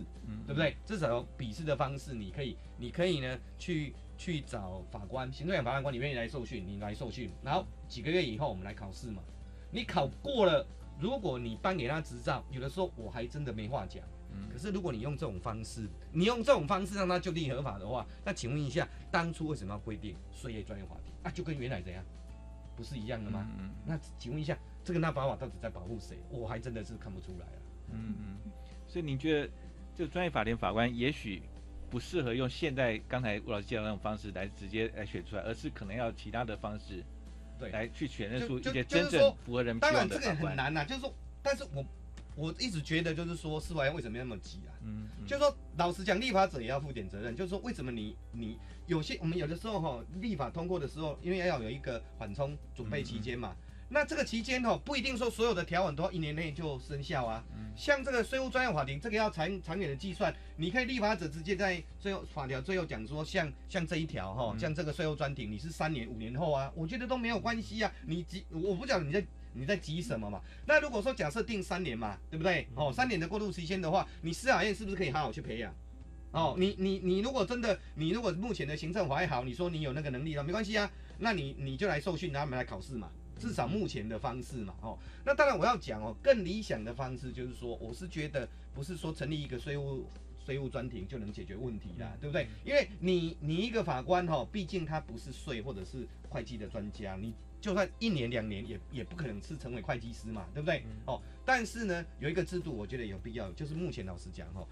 [0.48, 0.76] 对不对？
[0.84, 9.22] 至少有笔试的方式，你可以，你可以呢去去找法官，行政院法官，你愿意来受训，你来受训，然后几个月以后我们来考试嘛。
[9.70, 10.66] 你考过了，
[11.00, 14.04] 如果你颁给他执照，有的时候我还真的没话讲。
[14.52, 21.32] 可是如果你用这种方式，你用这种方式让他就地合法的话，那请问一下，当初为什么要规定税业专业法庭啊？
[21.32, 22.04] 就跟原来怎样，
[22.76, 23.48] 不是一样的吗？
[23.58, 26.18] 嗯那请问一下，这个纳法瓦到底在保护谁？
[26.30, 27.60] 我还真的是看不出来啊。
[27.92, 28.52] 嗯嗯。
[28.88, 29.50] 所以您觉得，
[29.96, 31.42] 这个专业法庭法官也许
[31.90, 37.04] 不适合用现在刚才吴老师介绍那种方式来直接来选出来，而是可能要其他的方式，
[37.60, 41.86] 对，来去选认出一些真正符合人民当然这个很难呐，就是说，但是我
[42.36, 44.72] 我一直觉得就是说，司法院为什么那么急啊？
[44.84, 47.36] 嗯，就是说，老实讲，立法者也要负点责任。
[47.36, 53.56] 就是说，为什么你你有些我们有的时候哈，立法通过的时候，因为要有一个缓冲准备期间嘛。
[53.92, 57.44] 那这个期间哦，不一定说所有的条文都要一年内就生效啊。
[57.76, 67.92] 像这个税务专业法庭，这个要长长远的计算，你可以立法者直接在最后法条最后讲说，像像这一条哈，像这个税务专庭，你是三年五年后啊，我觉得都没有关系啊。
[68.06, 70.40] 你急，我不讲你在你在急什么嘛？
[70.68, 72.68] 那如果说假设定三年嘛，对不对？
[72.76, 75.74] 哦，三年的过渡期间的话，你司法院是不是可以好好去培养？
[76.32, 83.10] 哦，你你你如果真的，你如果目前的行政法院好，你说你有那个能力了，没关系啊，那你你就来受训，然后我们来考试嘛。
[83.40, 90.06] 至少目前的方式嘛，哦，那当然我要讲哦，更理想的方式就是说，我是觉得不是说成立一个税务
[90.46, 92.48] 税务专庭就能解决问题啦，对不对？
[92.66, 100.84] 因为你你一个法官哈，毕竟他不是税或者是会计的专家，你就算一年两年也也不可能是成为会计师嘛，对不对？
[101.06, 104.68] 哦，但是呢，有一个制度我觉得有必要，就是目前老实讲哈，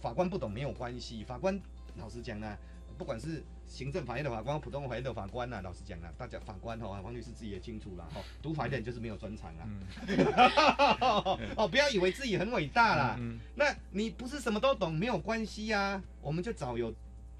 [0.00, 1.60] 法官不懂没有关系，法官
[1.96, 2.56] 老实讲呢。
[2.96, 11.38] 不管是行政法院的法官、普通法院的法官呐，老实讲啊，大家法官哈，黄律师自己也清楚了哈，读法院就是没有专长啊。
[11.56, 13.18] 哦，不要以为自己很伟大啦。
[13.54, 16.92] 那你不是什么都懂没有关系啊，我们就找有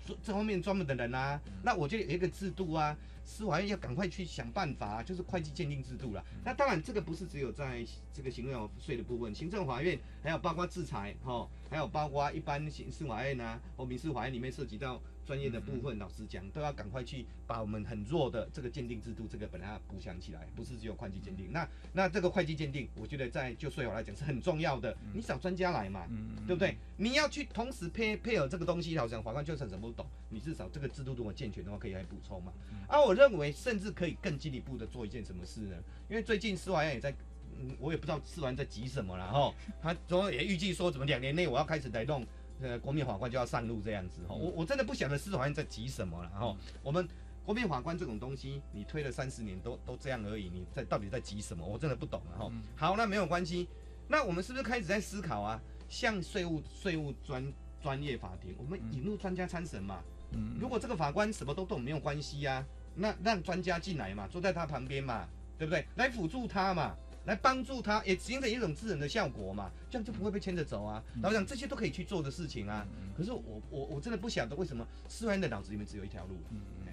[0.07, 1.41] 这这方面专门的人啊。
[1.62, 2.97] 那我觉得有一个制度啊。
[3.27, 6.22] 司法院要赶快去想办法，就是会计鉴定制度了。
[6.45, 15.01] 那当然，这个不是只有在这个行政税的部分，行政法院还有包括制裁，哈，还有包括一般刑事法院呐或民事法院里面涉及到。
[15.25, 21.51] 专业的部分，老师讲，都要赶快去把我们很弱的这个鉴定制度，这个本来补强起来，不是只有会计鉴定。
[21.51, 24.97] 那那这个会计鉴定，我觉得在就税法来讲是很重要的。
[25.12, 26.07] 你找专家来嘛，
[26.47, 26.77] 对不对？
[26.97, 32.53] 你要去同时配配合这个东西，好像法官就算什么不懂，你至少这个制度如果健全的话，可以来补充嘛。
[32.87, 35.77] 而我认为，甚至可以更进一步的做一件什么事呢？
[36.09, 37.11] 因为最近司法院也在，
[37.59, 39.55] 嗯，我也不知道司法院在急什么了哈。
[39.81, 42.25] 他总也预计说，怎么两年内我要开始来弄。
[42.61, 46.57] 呃，国民法官就要上路这样子哈，我我真的不晓得司法院在急什么了哈。
[46.83, 47.07] 我们
[47.45, 51.67] 国民法官这种东西，你推了三十年都都这样而已，你在到底在急什么？
[51.67, 52.53] 我真的不懂了哈。
[52.77, 53.69] 好，那没有关系，
[54.09, 55.61] 那我们是不是开始在思考啊？
[55.89, 57.53] 像税务税务专
[57.83, 60.01] 专业法庭，我们引入专家参审嘛。
[60.33, 60.57] 嗯。
[60.59, 65.29] 如果这个法官什么都懂，没有关系呀，那让专家进来嘛，坐在他旁边嘛，
[65.59, 65.87] 对不对？
[65.97, 66.97] 来辅助他嘛。
[67.27, 71.03] 来帮助他，也形成一种智能的效果嘛，这样就不会被牵着走啊。
[71.22, 72.87] 老讲这些都可以去做的事情啊。
[73.16, 76.37] 可是我我我真的不晓得为什么司法院的脑子里面只有一条路。
[76.51, 76.85] 嗯嗯。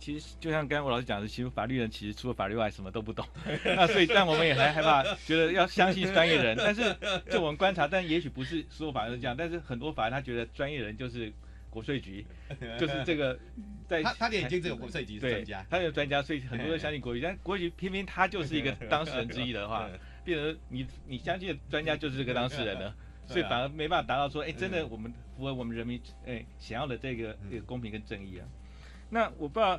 [0.00, 3.24] 其实就像刚刚我老师讲的，其实法律人其实除了法律外什么都不懂。
[3.64, 6.56] 那所以，但我们也还害怕，觉得要相信专业人。
[6.58, 6.94] 但是
[7.30, 11.32] 就我们观察，但也许不是所有法院这样，但是很多法院他觉得专业人就是
[11.76, 12.26] 国税局，
[12.80, 13.38] 就是这个。
[13.86, 17.26] 在他他的眼睛只有国税局专家，他有专家，所以很多人相信国税局。
[17.26, 19.88] 但国税局偏偏他就是一个当事人之一的话，
[20.24, 22.96] 变成你你相信的专家就是这个当事人了，
[23.28, 28.48] 所以反而没办法达到说，哎，真的我们符合我们人民哎想要的这个这个公平跟正义啊。
[29.10, 29.78] 那我不知道，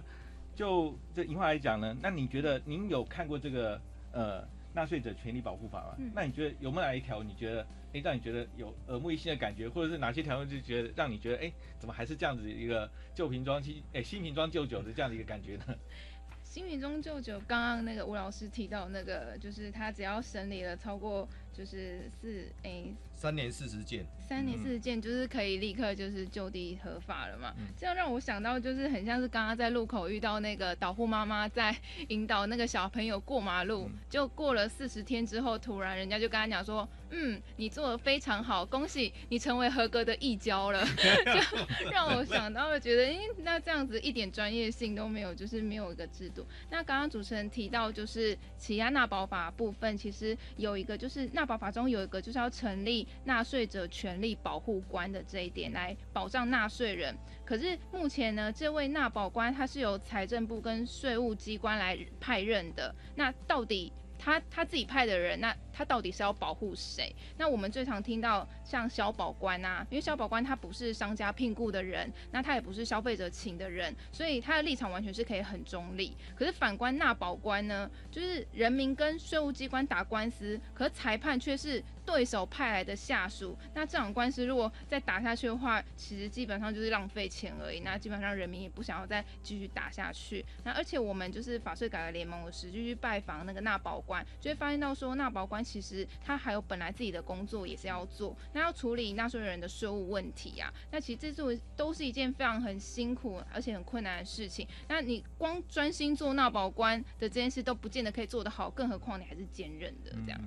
[0.56, 3.82] 就这银话来讲呢，那你觉得您有看过这个
[4.14, 5.95] 呃纳税者权利保护法吗？
[6.16, 7.68] 那你觉得有没有哪一条你觉得？
[8.00, 15.76] 让你觉得有耳目一新的感觉，或者是哪些条件就觉得让你觉得，哎，怎么还是这样子一个旧瓶装新，哎，新瓶装旧酒的这样的一个感觉呢？
[16.43, 21.28] 新瓶装旧酒，刚刚那个吴老师提到那个，就是他只要审理了超过
[21.58, 22.84] 就是四哎
[23.14, 24.05] 三年四十件。
[24.28, 27.53] 三年四十件就是可以立刻就是就地合法了嘛？
[27.78, 31.76] 这样让我想到就是很像是刚刚在路口遇到那个导护妈妈在
[32.10, 40.86] 引导那个小朋友过马路，就过了四十天之后，突然人家就跟他讲说，嗯，你做的非常好，恭喜你成为合格的义交了。
[41.82, 46.45] 就让我想到了，觉得哎，那这样子一点专业性都没有，就是没有一个制度。
[46.70, 54.18] 那刚刚主持人提到就是起亚纳保法部分，其实有一个就是纳保法中有一个就是要成立纳税者权。
[54.18, 67.15] 利保护官的这一点来保障纳税人，可是目前呢，这位纳保官他是由财政部跟税务机关来派任的，那到底他他自己派的人，那他到底是要保护谁？
[67.38, 76.15] 那我们最常听到像消保官啊，因为消保官他不是商家聘雇的人，那他也不是消费者请的人，所以他的立场完全是可以很中立。
[76.36, 81.84] 可是反观纳保官呢，就是人民跟税务机关打官司，可裁判却是。
[82.08, 87.82] 对手派来的下属，那这场官司如果再打下去的话，其实基本上就是浪费钱而已。
[87.82, 90.43] 那基本上人民也不想要再继续打下去。
[90.64, 100.74] 那而且我们就是法税改革联盟的时，就去拜访那个纳保官，就会发现到说，纳保官其实他还有本来自己的工作也是要做，那要处理纳税人的税务问题啊。
[100.89, 104.66] 那其实这是都是一件非常很辛苦而且很困难的事情。
[104.88, 110.39] 那你光专心做纳保官的这件事都不见得可以做得好，更何况你还是兼任的这样。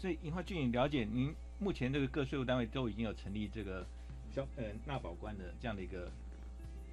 [0.00, 3.86] 所以，银花俊你了解，您目前这个各税务单位都已经有成立这个
[4.34, 6.10] 消呃纳保官的这样的一个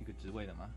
[0.02, 0.70] 一个职位了吗？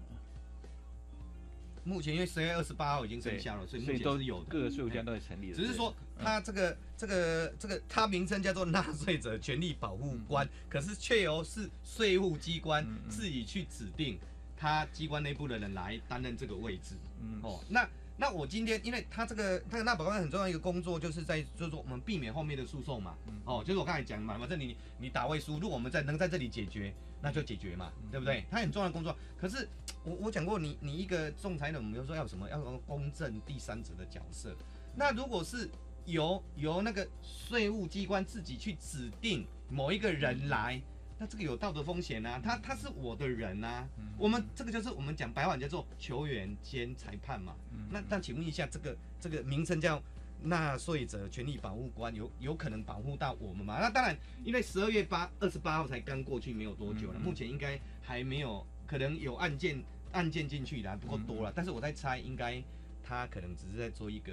[1.83, 5.57] 目前因为十月二十八号已经生效了，所以目前都是有的，各个税务机关都在成立了。
[5.57, 14.17] 只是说，他这个这个这个，他名称叫做纳税者权利保护官，可是却由是税务机关自己去指定
[14.57, 16.95] 他机关内部的人来担任这个位置。
[17.21, 17.89] 嗯，哦，那。
[18.21, 23.17] 那我今天，因为他这个，他纳保官很重要一个工作，就是在就是说我们避免后面的诉讼嘛。
[23.47, 26.93] 哦，就是我刚才讲嘛，反正你你打位输，如果我们在能在这里解决，
[27.23, 28.45] 那就解决嘛，对不对？
[28.51, 29.17] 他很重要的工作。
[29.41, 29.67] 可是
[30.05, 34.55] 我我讲过，你你一个仲裁人，我们有说要什么，要公正第三者的角色。
[34.95, 35.71] 那如果是
[36.05, 40.79] 由由那个税务机关自己去指定某一个人来。
[41.23, 47.55] 那这个有道德风险啊，他他是我的人呐，我们这个就是我们讲白话叫做球员兼裁判嘛。
[47.91, 50.03] 那那请问一下，这个这个名称叫
[50.43, 53.79] 纳税者权利保护官，有有可能保护到我们吗？
[53.79, 62.63] 那当然，因为十二月八二十八号才刚过去没有多久了，目前应该还没有可能有案件案件进去的不够多了，但是我在猜，应该
[63.03, 64.33] 他可能只是在做一个。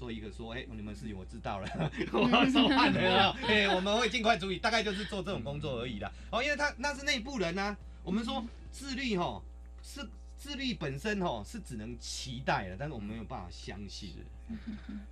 [0.00, 1.68] 做一个说，哎，你们事情我知道了，
[2.14, 6.10] 我要收案了，哎，我们会尽快处理，大概就是做这种工作而已的。
[6.30, 7.76] 哦，因为他那是内部人呐。
[8.02, 8.42] 我们说
[8.72, 9.42] 自律哈，
[9.82, 10.00] 是
[10.38, 14.14] 自律本身哈是只能期待的，但是我们没有办法相信。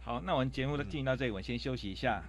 [0.00, 2.22] 好，那我们节目的进行到这里，我先休息一下。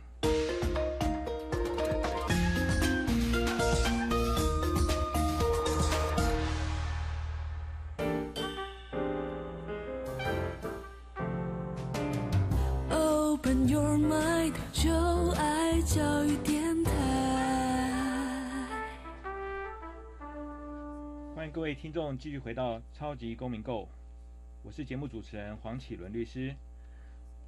[21.82, 23.88] 听众，继续回到超级公民购，
[24.64, 26.54] 我是节目主持人黄启伦律师。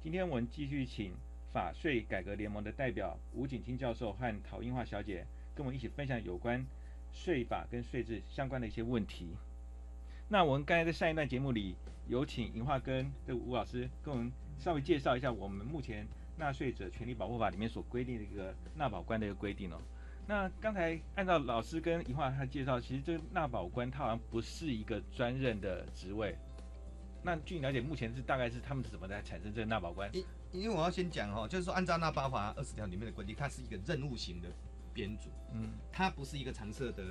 [0.02, 1.12] 今天我们继续请
[1.52, 6.64] 法税改革联盟的代表吴景清教授和陶英华小姐，跟我们一起分享有关
[7.12, 9.36] 税法跟税制相关的一些问题。
[10.30, 11.76] 那我们刚才在上一段节目里，
[12.08, 16.08] 有请银化跟的吴老师跟我们稍微介绍一下我们目前
[16.38, 19.78] 纳税者权利保护法里面所规定的一个纳保官的一个规定哦。
[20.32, 26.34] 那刚才按照老师跟怡化他介绍，其实这个纳保官他好像不是一个专任的职位。
[27.22, 30.08] 那据你了解，目前是大概是他们是怎么来产生这个纳保官？
[30.14, 34.48] 因因为我要先讲哦，就是说按照纳保法二十条里面的规定，它是一个任务型的
[34.94, 37.04] 编组，嗯，它不是一个常设的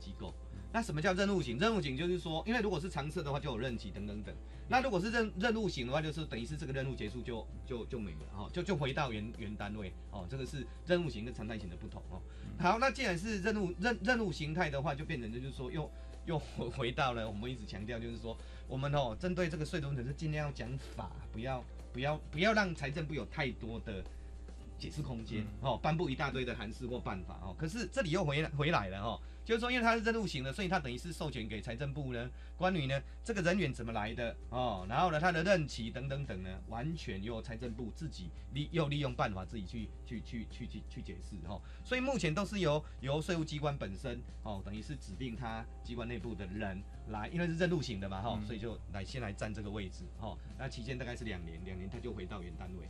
[0.00, 0.34] 机构。
[0.72, 1.58] 那什么叫任务型？
[1.58, 4.34] 任务型就是说，因为如果是常设的话，就有任期等等等。
[4.68, 10.24] 那如果是任任务型的话，就是等于是这个任务结束就就就没了哈，就就回到原原单位哦。
[10.30, 12.22] 这个是任务型跟常态型的不同哦。
[12.58, 15.90] 好，那既然是任务任任务形态的话，就变成就是说又
[16.26, 16.38] 又
[16.70, 18.36] 回到了我们一直强调，就是说
[18.68, 24.04] 我们哦针对这个税收程是尽量要讲法，不要不要不要让财政部有太多的。
[24.78, 52.88] 解释空间哦，颁布一大堆的函释或办法哦，可是这里又回来回来了哦，就是说因为他是任务型的，所以他等于是授权给财政部呢，关于呢这个人员怎么来的哦，然后呢他的任期等等等呢，完全由财政部自己利又利用办法自己去去去去去去解释哦，所以目前都是由由税务机关本身哦，等于是指定他机关内部的人来，因为是任务型的嘛哈，所以就来先来占这个位置哈，那期间大概是两年，两年他就回到原单位。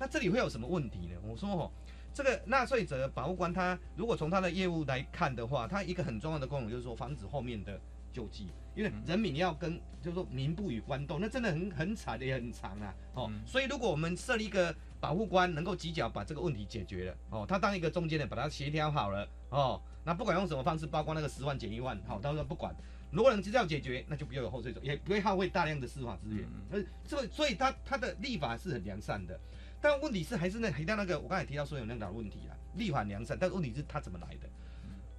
[0.00, 1.16] 那这里会有什么问题呢？
[1.24, 1.70] 我说哦，
[2.18, 7.80] 这个纳税者保护官他如果从他的业务来看的话，他一个很重要的功能就是说防止后面的
[8.12, 12.92] 救济，因为人民要跟就是说民不与官斗，那真的很很惨也很长啊。
[13.14, 22.74] 哦，所以如果我们设立一个保护官，能够及早把这个问题解决了，哦，他当一个中间人把它协调好了，哦，那不管用什么方式，包括那个十万减一万，好，到时候不管，
[23.12, 26.44] 如果能及早解决，那就不要有后税者，也不会耗费大量的司法资源。
[26.72, 29.38] 呃，这所以他他的立法是很良善的。
[29.80, 34.48] 但问题是还是那提到那个，我刚才提到说有那个问题啦，立法良善，但问题是他怎么来的？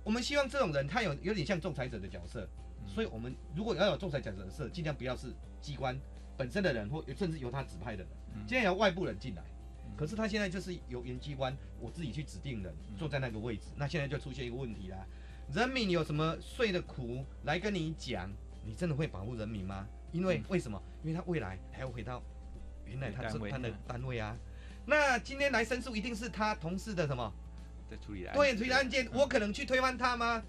[0.03, 2.47] 我们希望这种人他有有点像仲裁者的角色，
[2.87, 5.97] 所以我们如果要有仲裁者的角色，尽量不要是机关
[6.37, 8.11] 本身的人，或甚至由他指派的人，
[8.47, 9.43] 尽量由外部人进来。
[9.97, 15.05] 可是他现在就是由原机关我自己去指定人坐在那个位置，那现在就出现一个问题啦：
[15.53, 18.31] 人民有什么税的苦来跟你讲，
[18.65, 19.87] 你真的会保护人民吗？
[20.11, 20.81] 因为为什么？
[21.03, 22.21] 因为他未来还要回到
[22.85, 24.37] 原来他是他的单位啊。
[24.89, 27.31] 那今天来申诉，一定是他同事的什么？
[27.87, 30.41] 在处理对处理案件，我可能去推翻他吗？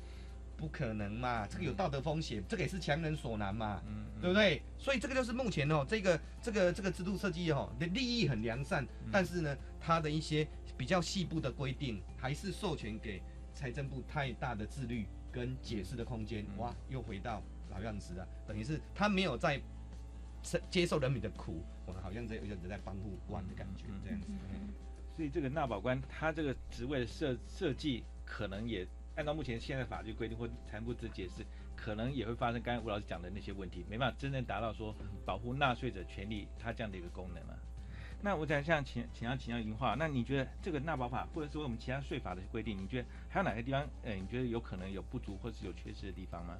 [0.56, 3.82] 不可能嘛，这个有道德风险，这个也是强人所难嘛，
[4.18, 4.62] 对不对？
[4.78, 13.22] 所以这个就是目前哦，这个这个这个制度设计哦，的利益很良善，但是呢，它的一些比较细部的规定，还是授权给
[13.52, 16.46] 财政部太大的自律跟解释的空间。
[16.56, 19.60] 哇，又回到老样子了，等于是他没有在。
[20.70, 21.62] 接受人民的苦，
[22.02, 24.28] 好像在有人在帮护官的感觉，这样子。
[25.16, 28.86] 所以这个纳保官他这个职位的设设计，可能也
[29.16, 31.44] 按照目前现在法律规定或财政部的解释，
[31.76, 34.94] 可能也会发生刚才吴老师讲的那些问题，没办法真正达到说
[35.26, 37.58] 保护纳税者权利他这样的一个功能了。
[38.22, 46.56] 那我想像请请要请教银化，那你觉得这个纳保法或者说我们其他税法的规定，你觉得还有哪些地方，呃，你觉得有可能有不足或是有缺失的地方吗？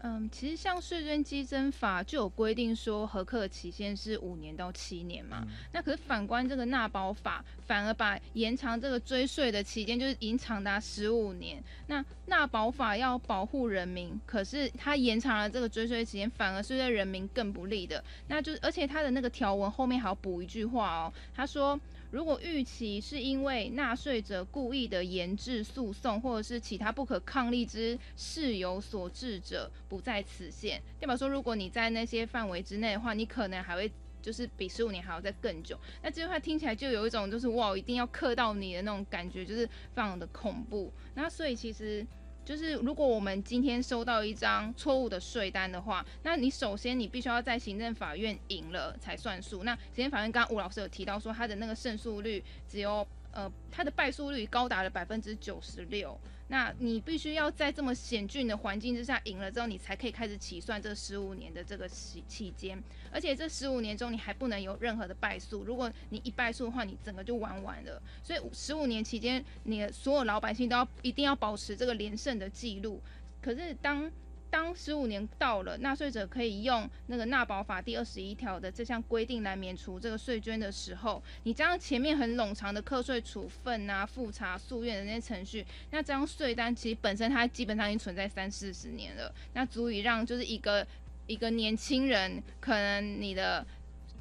[0.00, 5.44] 嗯，其实像税捐稽征法就有规定说，合课期限是五年到七年嘛。
[5.72, 11.60] 那可是反观这个纳保法，反而把延长这个追税的期间，就是已经长达十五年。
[11.88, 18.02] 那纳保法要保护人民，可是它延长了这个追税期间，反而是对人民更不利的。
[18.28, 21.78] 那就而且它的那个条文后面还要补一句话哦，他说。
[22.10, 30.82] 如果预期是因为纳税者故意的延滞诉讼，或者是其他不可抗力之事由所致者，不在此限。
[30.98, 33.90] 代表说，如果你在那些范围之内的话，你可能还会
[34.22, 35.78] 就是比十五年还要再更久。
[36.02, 40.92] 那这句话听起来就有一种就是哇，一定要克到你的那种感觉，就是非常的恐怖。
[41.14, 42.06] 那所以其实。
[42.48, 49.64] 就是如果我们今天收到一张错误的税单的话，那你首先你必须要在行政法院赢了才算数。
[49.64, 56.18] 那行政法院刚刚吴老师有提到说，他的那个胜诉率只有呃，他的败诉率高达了百分之九十六。
[56.50, 62.82] 那你必须要在这么险峻的环境之下赢了之后，你才可以开始起算这十五年的这个期期间。
[63.12, 65.62] 而且这十五年中，你还不能有任何的败诉。
[65.64, 68.02] 如果你一败诉的话，你整个就玩完了。
[68.22, 73.00] 所以十五年期间，你的所有老百姓都要一定要保持这个连胜的记录。
[73.42, 74.10] 可是当
[74.50, 90.86] 当十五年到了，纳税者可以用那个纳保法第二十一条的这项规定来免除这个税捐的时候，你这样前面很冗长的课税处分啊、复查、诉愿的那些程序，那这张税单其实本身它基本上已经存在三四十年了，那足以让就是一个
[91.26, 93.66] 一个年轻人，可能你的。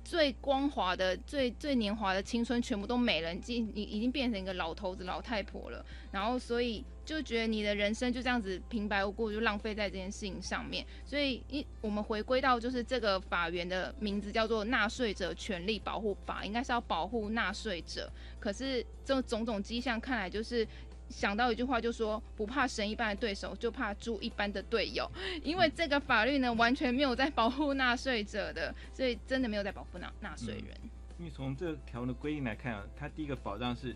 [0.08, 5.86] 最光滑的、最最年华的青春全部都没了，你你已经变成一个老头子、老太婆了。
[6.14, 10.86] 然后，所以就觉得你的人生就这样子平白无故就浪费在这件事情上面。
[11.06, 18.10] 所以，一我们回归到就是这个法源的名字叫做《纳税者权利保护法》，应该是要保护纳税者。
[18.40, 20.66] 可是，这种种迹象看来就是。
[21.10, 25.10] 想到一句话，就说不怕神一般的对手，就怕猪一般的队友。
[25.44, 30.78] 因为这个法律呢，完全没有在保护纳税者的，所以真的没有在保护纳纳税人。
[31.20, 33.96] 因为从这条文的规定来看啊，它第一个保障是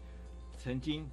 [0.58, 1.06] 曾经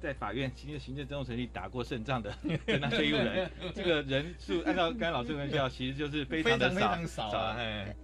[0.00, 2.34] 在法院行政行政争讼程序打过胜仗 的
[2.80, 6.70] 纳税义务人，这个人数按照刚才老师跟介绍，其实就是非常的
[7.06, 7.56] 少少啊。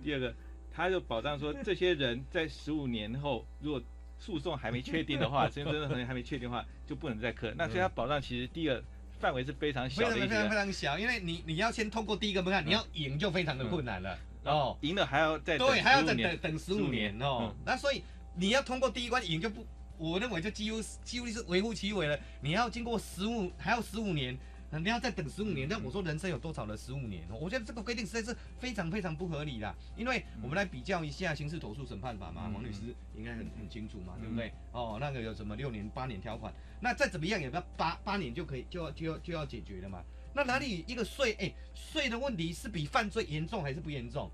[0.04, 0.32] 第二个，
[0.72, 3.82] 他就保障说，这些人在十五年后如果
[4.20, 7.52] 诉讼还没确定的话， 真真的还没确定的话，就不能再刻。
[7.56, 8.80] 那所以它保障其实第一个
[9.18, 14.76] 范围是非常小的，非常非常非常小，因为你你要先通过第一个门槛，你要赢就非常的困难了哦。
[14.82, 17.52] 赢了还要再对，还要再等等十五年哦。
[17.64, 18.04] 那所以
[18.36, 19.66] 你要通过第一关赢就不，
[19.96, 22.18] 我认为就几乎几乎是微乎其微了。
[22.42, 24.38] 你要经过十五还要十五年。
[24.78, 27.26] 你要再等十五年，那我说人生有多少的十五年？
[27.40, 29.74] 我觉得这个规定实在是非常非常不合理啦。
[29.96, 34.52] 因为我们来比较一下刑事投诉审判法嘛，王律师应该很很清楚嘛，对不对？
[34.70, 36.54] 哦，那个有什么六年、八年条款？
[36.80, 40.04] 那再怎么样也要八八年就可以就要就要就要解决了嘛？
[40.32, 41.32] 那哪里一个税？
[41.40, 44.30] 哎，税的问题是比犯罪严重还是不严重？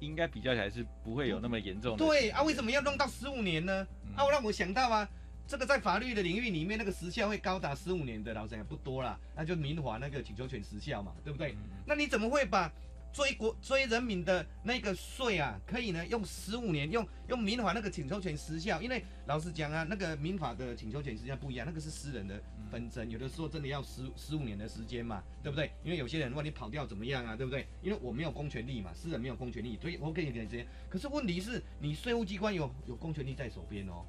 [0.00, 1.96] 应该比较起来是不会有那么严重。
[1.96, 3.86] 对啊，为什么要弄到十五年呢？
[4.14, 5.08] 啊，让我想到啊。
[5.46, 11.54] 这个在法律的领域里面，那个时效会高达十五年的，老实讲不多啦，那就民法那个请求权时效嘛，对不对？
[11.86, 12.72] 那你怎么会把
[13.12, 18.80] 追国追人民的那个税啊，可以呢用十五年，用用民法那个请求权时效？
[18.80, 25.70] 因为老实讲啊，那个民法的请求权时效不一样，那个是私人的纷争，有的时候真的要十十五年的时间嘛，对不对？
[25.84, 27.68] 因为有些人如果你跑掉怎么样啊，对不对？
[27.82, 30.66] 因为我没有公权力嘛，私人没有公权力，所以我给你点时间。
[30.88, 34.04] 可是问题是你税务机关有有公权力在手边哦。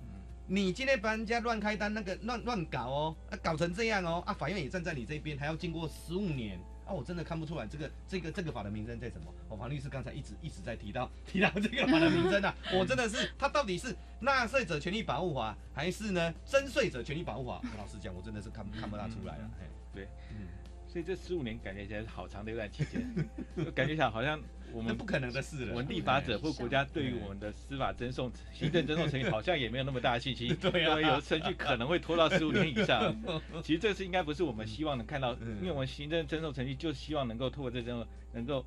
[0.47, 9.33] 你今天帮人家乱开单，那个乱乱搞哦，啊搞成这样哦，啊法院也站在你这边，还要经过十五年，啊我真的看不出来这个这个这个法的名称在什么。
[9.49, 17.59] 我黄律师刚才一直一直在提到 提到这个法的名称啊， 我真的是他到底是纳税者权利保护法，还是呢征税者权利保护法？
[17.77, 19.49] 老实讲，我真的是看看不大出来了。
[19.93, 20.45] 对，嗯，
[20.87, 23.01] 所以这十五年感觉起来是好长的一段期间，
[23.73, 24.39] 感觉起来好像。
[24.75, 25.71] 我们不可能的事了。
[25.71, 33.15] 我们立法者或国家对于我们的司法侦送、行政侦送程序好像也没有那么大的信心， 对啊，有程序可能会拖到十五年以上。
[33.63, 38.65] 其实这次应该不是我们希望能看到，因为我们行政侦送程序就希望能够透过这种能够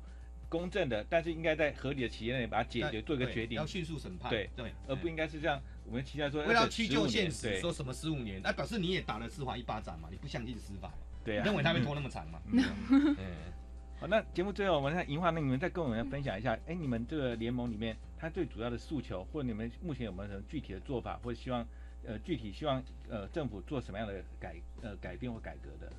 [0.49, 4.31] 公正的，但是应该在合理的期间内把它解决，做一个决定，要迅速审判。
[4.31, 5.61] 对对，而不应该是这样。
[5.85, 10.07] 我们期待说，为了屈就现实，说什么十五年，那表示你也打了司法一巴掌嘛？
[10.09, 10.91] 你不相信司法？
[11.23, 12.41] 对啊，认为他会拖那么长嘛？
[12.51, 13.35] 嗯。
[13.99, 21.67] 好，那节目最后我们看银华，那你们再跟我们分享一下，哎，你们这个联盟里面，它最主要的诉求，或者你们目前有没有什么具体的做法，或者希望，
[22.05, 25.91] 呃，具体希望呃政府做什么样的改呃改变或改革的？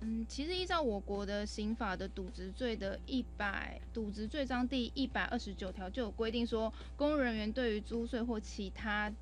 [0.00, 9.12] 嗯，其实依照我国的刑法的渎职罪的一百渎职罪章第一百二十九条就有规定说，公务人员对于租税或其他。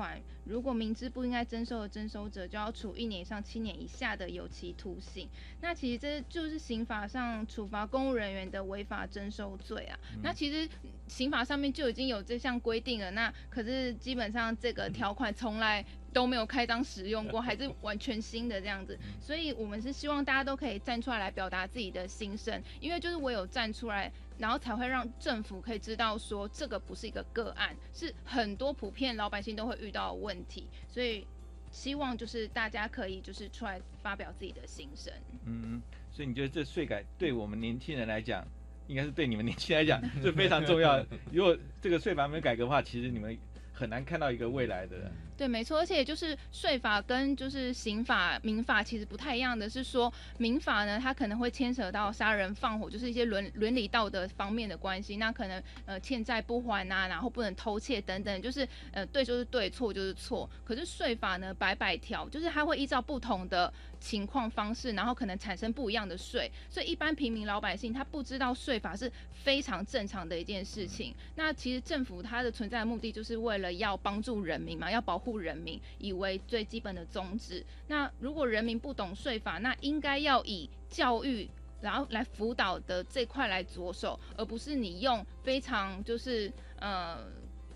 [0.00, 5.28] 款如果明知不应该征收的征收者，就要处一年以上七年以下的有期徒刑。
[5.60, 9.98] 那其实这就是刑法上处罚公务人员的违法征收罪啊。
[10.22, 10.66] 那其实
[11.06, 13.10] 刑法上面就已经有这项规定了。
[13.10, 15.84] 那可是基本上这个条款从来
[16.14, 18.98] 都没有开张使用过，还是完全新的这样子。
[19.20, 24.10] 所以我们是希望大家都可以站出来来表达自己的心声，因为就是我有站出来。
[24.40, 31.26] 然后才会让政府可以知道说这个不是一个个案，是很多普遍老百姓都会遇到的问题，所以
[31.70, 35.12] 希望就是大家可以就是出来发表自己的心声。
[35.44, 38.42] 嗯，所以你觉得这税改对我们年轻人来讲，
[38.86, 41.04] 应该是对你们年轻人来讲 是非常重要。
[41.30, 43.36] 如果这个税法没有改革的话，其实你们
[43.72, 45.12] 很难看到一个未来的。
[45.40, 60.46] 对，没错，而且就是税法跟就是刑法、民法其实不太一样的是说，民法呢，它可能会牵扯到杀人放火，就是一些伦伦理道德方面的关系，那可能呃欠债不还呐，然后不能偷窃等等，就是呃对就是对，错就是错。
[60.62, 63.72] 可是税法呢，百百条，就是它会依照不同的。
[64.00, 71.14] 情况方式，然后可能产生不一样的税，所以一般平民老百姓他不知道税法是非常正常的一件事情。
[71.34, 77.64] 那其实政府它的存在的目的就是为了要帮助人民嘛，要保护人民，以为最基本的宗旨。
[77.86, 81.48] 那如果人民不懂税法，那应该要以教育，
[81.80, 87.26] 然后来辅导的这块来着手，而不是你用非常就是呃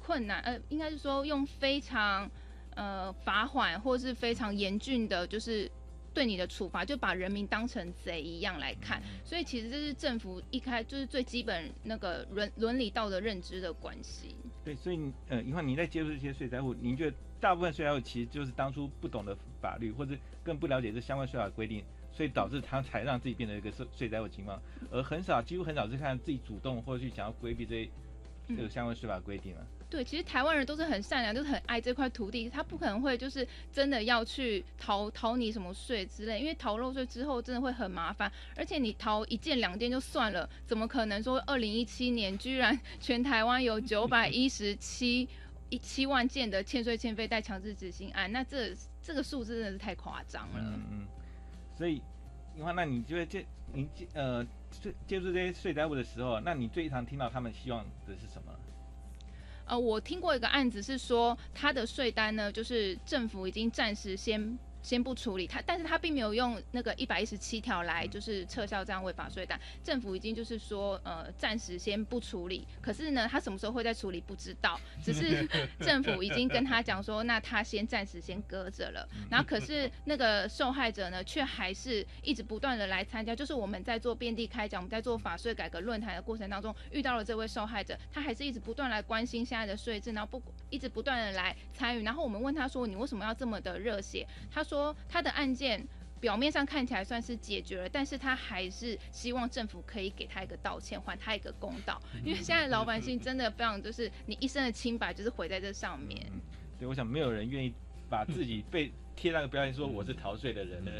[0.03, 2.31] 困难呃，应该是说用非常
[2.75, 5.71] 呃罚款或是非常严峻的，就是。
[6.15, 14.37] 对你的处罚就把人民当成贼一样来看，所以其实这是政府一开就是最基本那个伦伦理道德认知的关系。
[14.65, 24.61] 对，所以呃，以后您在接触这些税灾户，您觉得大部分税灾户其实就是当初不懂得法律，或者更不了解这相关税法规定，所以导致他才让自己变成一个税税灾户情况，
[24.91, 27.91] 而很少几乎很少是看自己主动或者去想要规避这些
[28.49, 29.66] 这个相关税法规定了。
[29.91, 45.28] 对，其实台湾人都是很善良，就是很爱这块土地，他不可能会就是真的要去逃逃你什么税之类，因为逃漏税之后真的会很麻烦，而且你逃一件两件就算了，怎么可能说二零一七年居然全台湾有九百一十七
[45.71, 48.31] 一七万件的欠税欠费带强制执行案？
[48.31, 50.61] 那这这个数字真的是太夸张了。
[50.61, 51.07] 嗯嗯。
[51.77, 52.03] 所以，
[52.57, 58.53] 因为那你觉得接你接呃接接触这些税债务的时候，那你最常听到他们希望的是什么？
[59.67, 64.59] 呃，我听过一个案子是说，他的税单呢，就是政府已经暂时先。
[64.85, 69.59] 先不处理他，但是他并没有用那个一百一十七条来就是撤销这样违法税单。
[69.82, 72.66] 政府已经就是说，呃，暂时先不处理。
[72.82, 75.49] 可是呢，他什么时候会再处理不知道， 只是
[75.80, 79.09] 政府已经跟他讲说，那他先暂时先搁着了。
[79.30, 83.35] 然后可是那个受害者呢，却还是一直不断的来参加。
[83.35, 92.03] 就是我们在做遍地开讲，我们在做法税改革论坛的过程当中，遇到了这位受害者，他还是一直不断来关心现在的税制，然后不一直不断的来参与。
[92.03, 94.26] 然后我们问他说，你为什么要这么的热血？
[94.53, 94.74] 他说。
[94.75, 95.87] 说他的案件
[96.20, 102.01] 表面上看起来算是解决了，但是他还是希望政府可以给他一个道歉，还他一个公道。
[102.25, 106.20] 因为现在老百姓真的非常，就是你一生的清白就是毁在这上面。
[106.77, 107.72] 对，我想没有人愿意
[108.11, 110.91] 把自己被贴那个标签，说我是逃税的人的。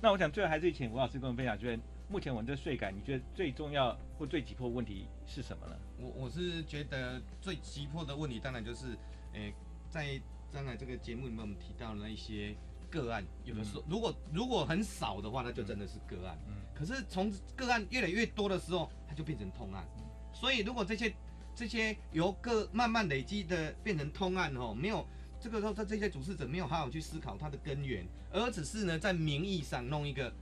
[0.00, 5.76] 那我想最后还是请吴老师跟我们分享，就是目前我们这税改，你觉得最重要或最急迫问题是什么呢？
[5.98, 8.96] 我我是觉得最急迫的问题，当然就是，
[9.34, 9.52] 诶，
[9.90, 10.18] 在
[10.50, 12.54] 刚才这个节目里面我们提到的那一些。
[12.90, 16.36] 个案有的时候，如果如果很少的话，那就真的是个案。
[16.48, 16.54] 嗯。
[16.74, 19.86] 可是从个案越来越多的时候，它就变成通案。
[20.32, 21.14] 所以如果这些
[21.54, 25.06] 这些由个慢慢累积的变成通案哦，没有
[25.40, 30.32] 这个时候，他这些主事者没有好好去思考它的根源，而只是呢在名义上弄一个。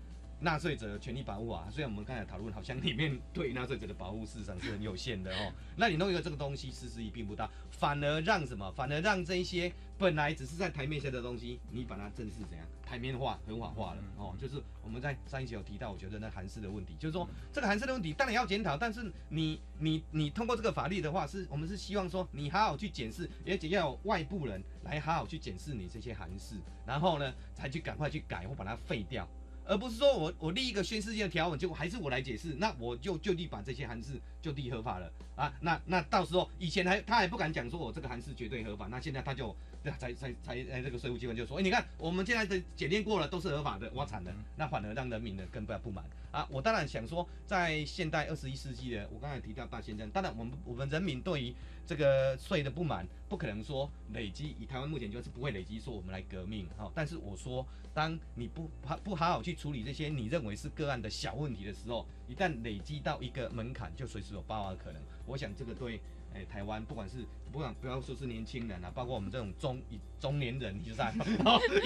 [0.40, 8.70] 纳税者的权利保护啊，虽然我们刚才讨论好像里面对纳税者的保护事实上是很有限的哦， 那你弄一个这个东西，实施意义并不大，反而让什么？
[8.72, 14.36] 反而让这一些本来只是在台面下的东西，你把它正式怎样台面化、合法化了哦。
[14.38, 26.54] 就是我们在上一期有提到，我觉得那韩式的问题，就是说这个韩式的问题当然要检讨，但是你你你通过这个法律的话，是我们是希望说你好好去检视，而且要有外部人来好好去检视你这些韩式，
[26.86, 29.28] 然后呢才去赶快去改或把它废掉。
[29.68, 35.52] 而不是说我我立一个宣誓性的条文，结果还是我来解释，那我就就地把这些韩式就地合法了啊？
[35.60, 39.54] 那那到时候以前还他还不敢讲说我这个韩式绝对合法，那现在他就
[39.98, 46.48] 才才才哎这个税务机关就说，哎你看我们现在的检验过了都是合法的，我惨了，那反而让人民呢更不要不满啊！
[46.50, 51.54] 我当然想说，在现代二十一世纪的，我刚才提到大宪政，当然我们我们人民对于
[51.88, 56.92] 这个税的不满，不可能说累积，以台湾目前就是不会累积说我们来革命哈。
[56.94, 59.54] 但是我说，当你不好不好好去。
[59.58, 65.02] 处理这些你认为是个案的小问题的时候，一旦累积到一个门槛，就随时有爆发的可能。
[65.26, 65.98] 我想这个对，
[66.34, 69.82] 诶，台湾不管是不管不要说是年轻人啊，包括我们这种中
[70.20, 71.10] 中年人，你知道，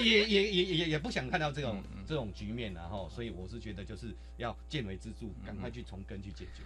[0.03, 6.61] 也也也也也不想看到这种这种局面，然后，所以我是觉得就是要见微知著，赶快去从根去解决。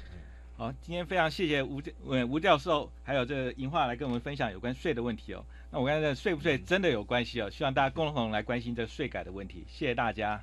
[0.60, 5.46] 好，今天非常谢谢吴教呃吴教授，还有这银化来跟我们分享有关税的问题哦。
[5.70, 9.64] 那我刚才税不税真的有关系哦，希望大家共同来关心这税改的问题。
[9.68, 10.42] 谢谢大家。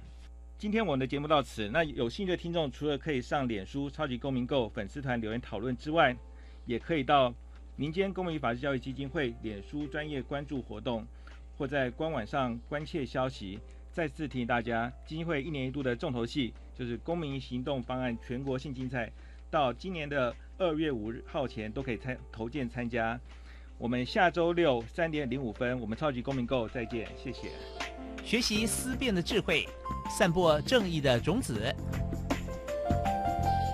[0.56, 1.68] 今天我们的节目到此。
[1.68, 6.16] 那有兴趣的听众，除了可以上脸书“超级公民购”粉丝团留言讨论之外，
[6.64, 7.34] 也可以到
[7.74, 11.04] 民间公民法治教育基金会脸书专业关注活动，
[11.58, 13.58] 或在官网上关切消息。
[13.90, 19.10] 再次提醒大家，基金会一年一度的重头戏就是公民行动方案全国性竞赛，
[19.54, 23.16] 到今年的二月五日号前都可以参投件参加。
[23.78, 27.52] 我们下周六三点零五分，我们超级公民购再见，谢谢。
[28.24, 29.68] 学习思辨的智慧，
[30.10, 31.72] 散播正义的种子。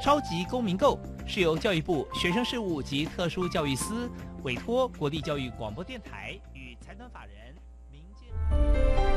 [0.05, 4.07] 超级公民购是由教育部学生事务及特殊教育司
[4.43, 7.55] 委托国立教育广播电台与财团法人
[7.91, 9.10] 民间。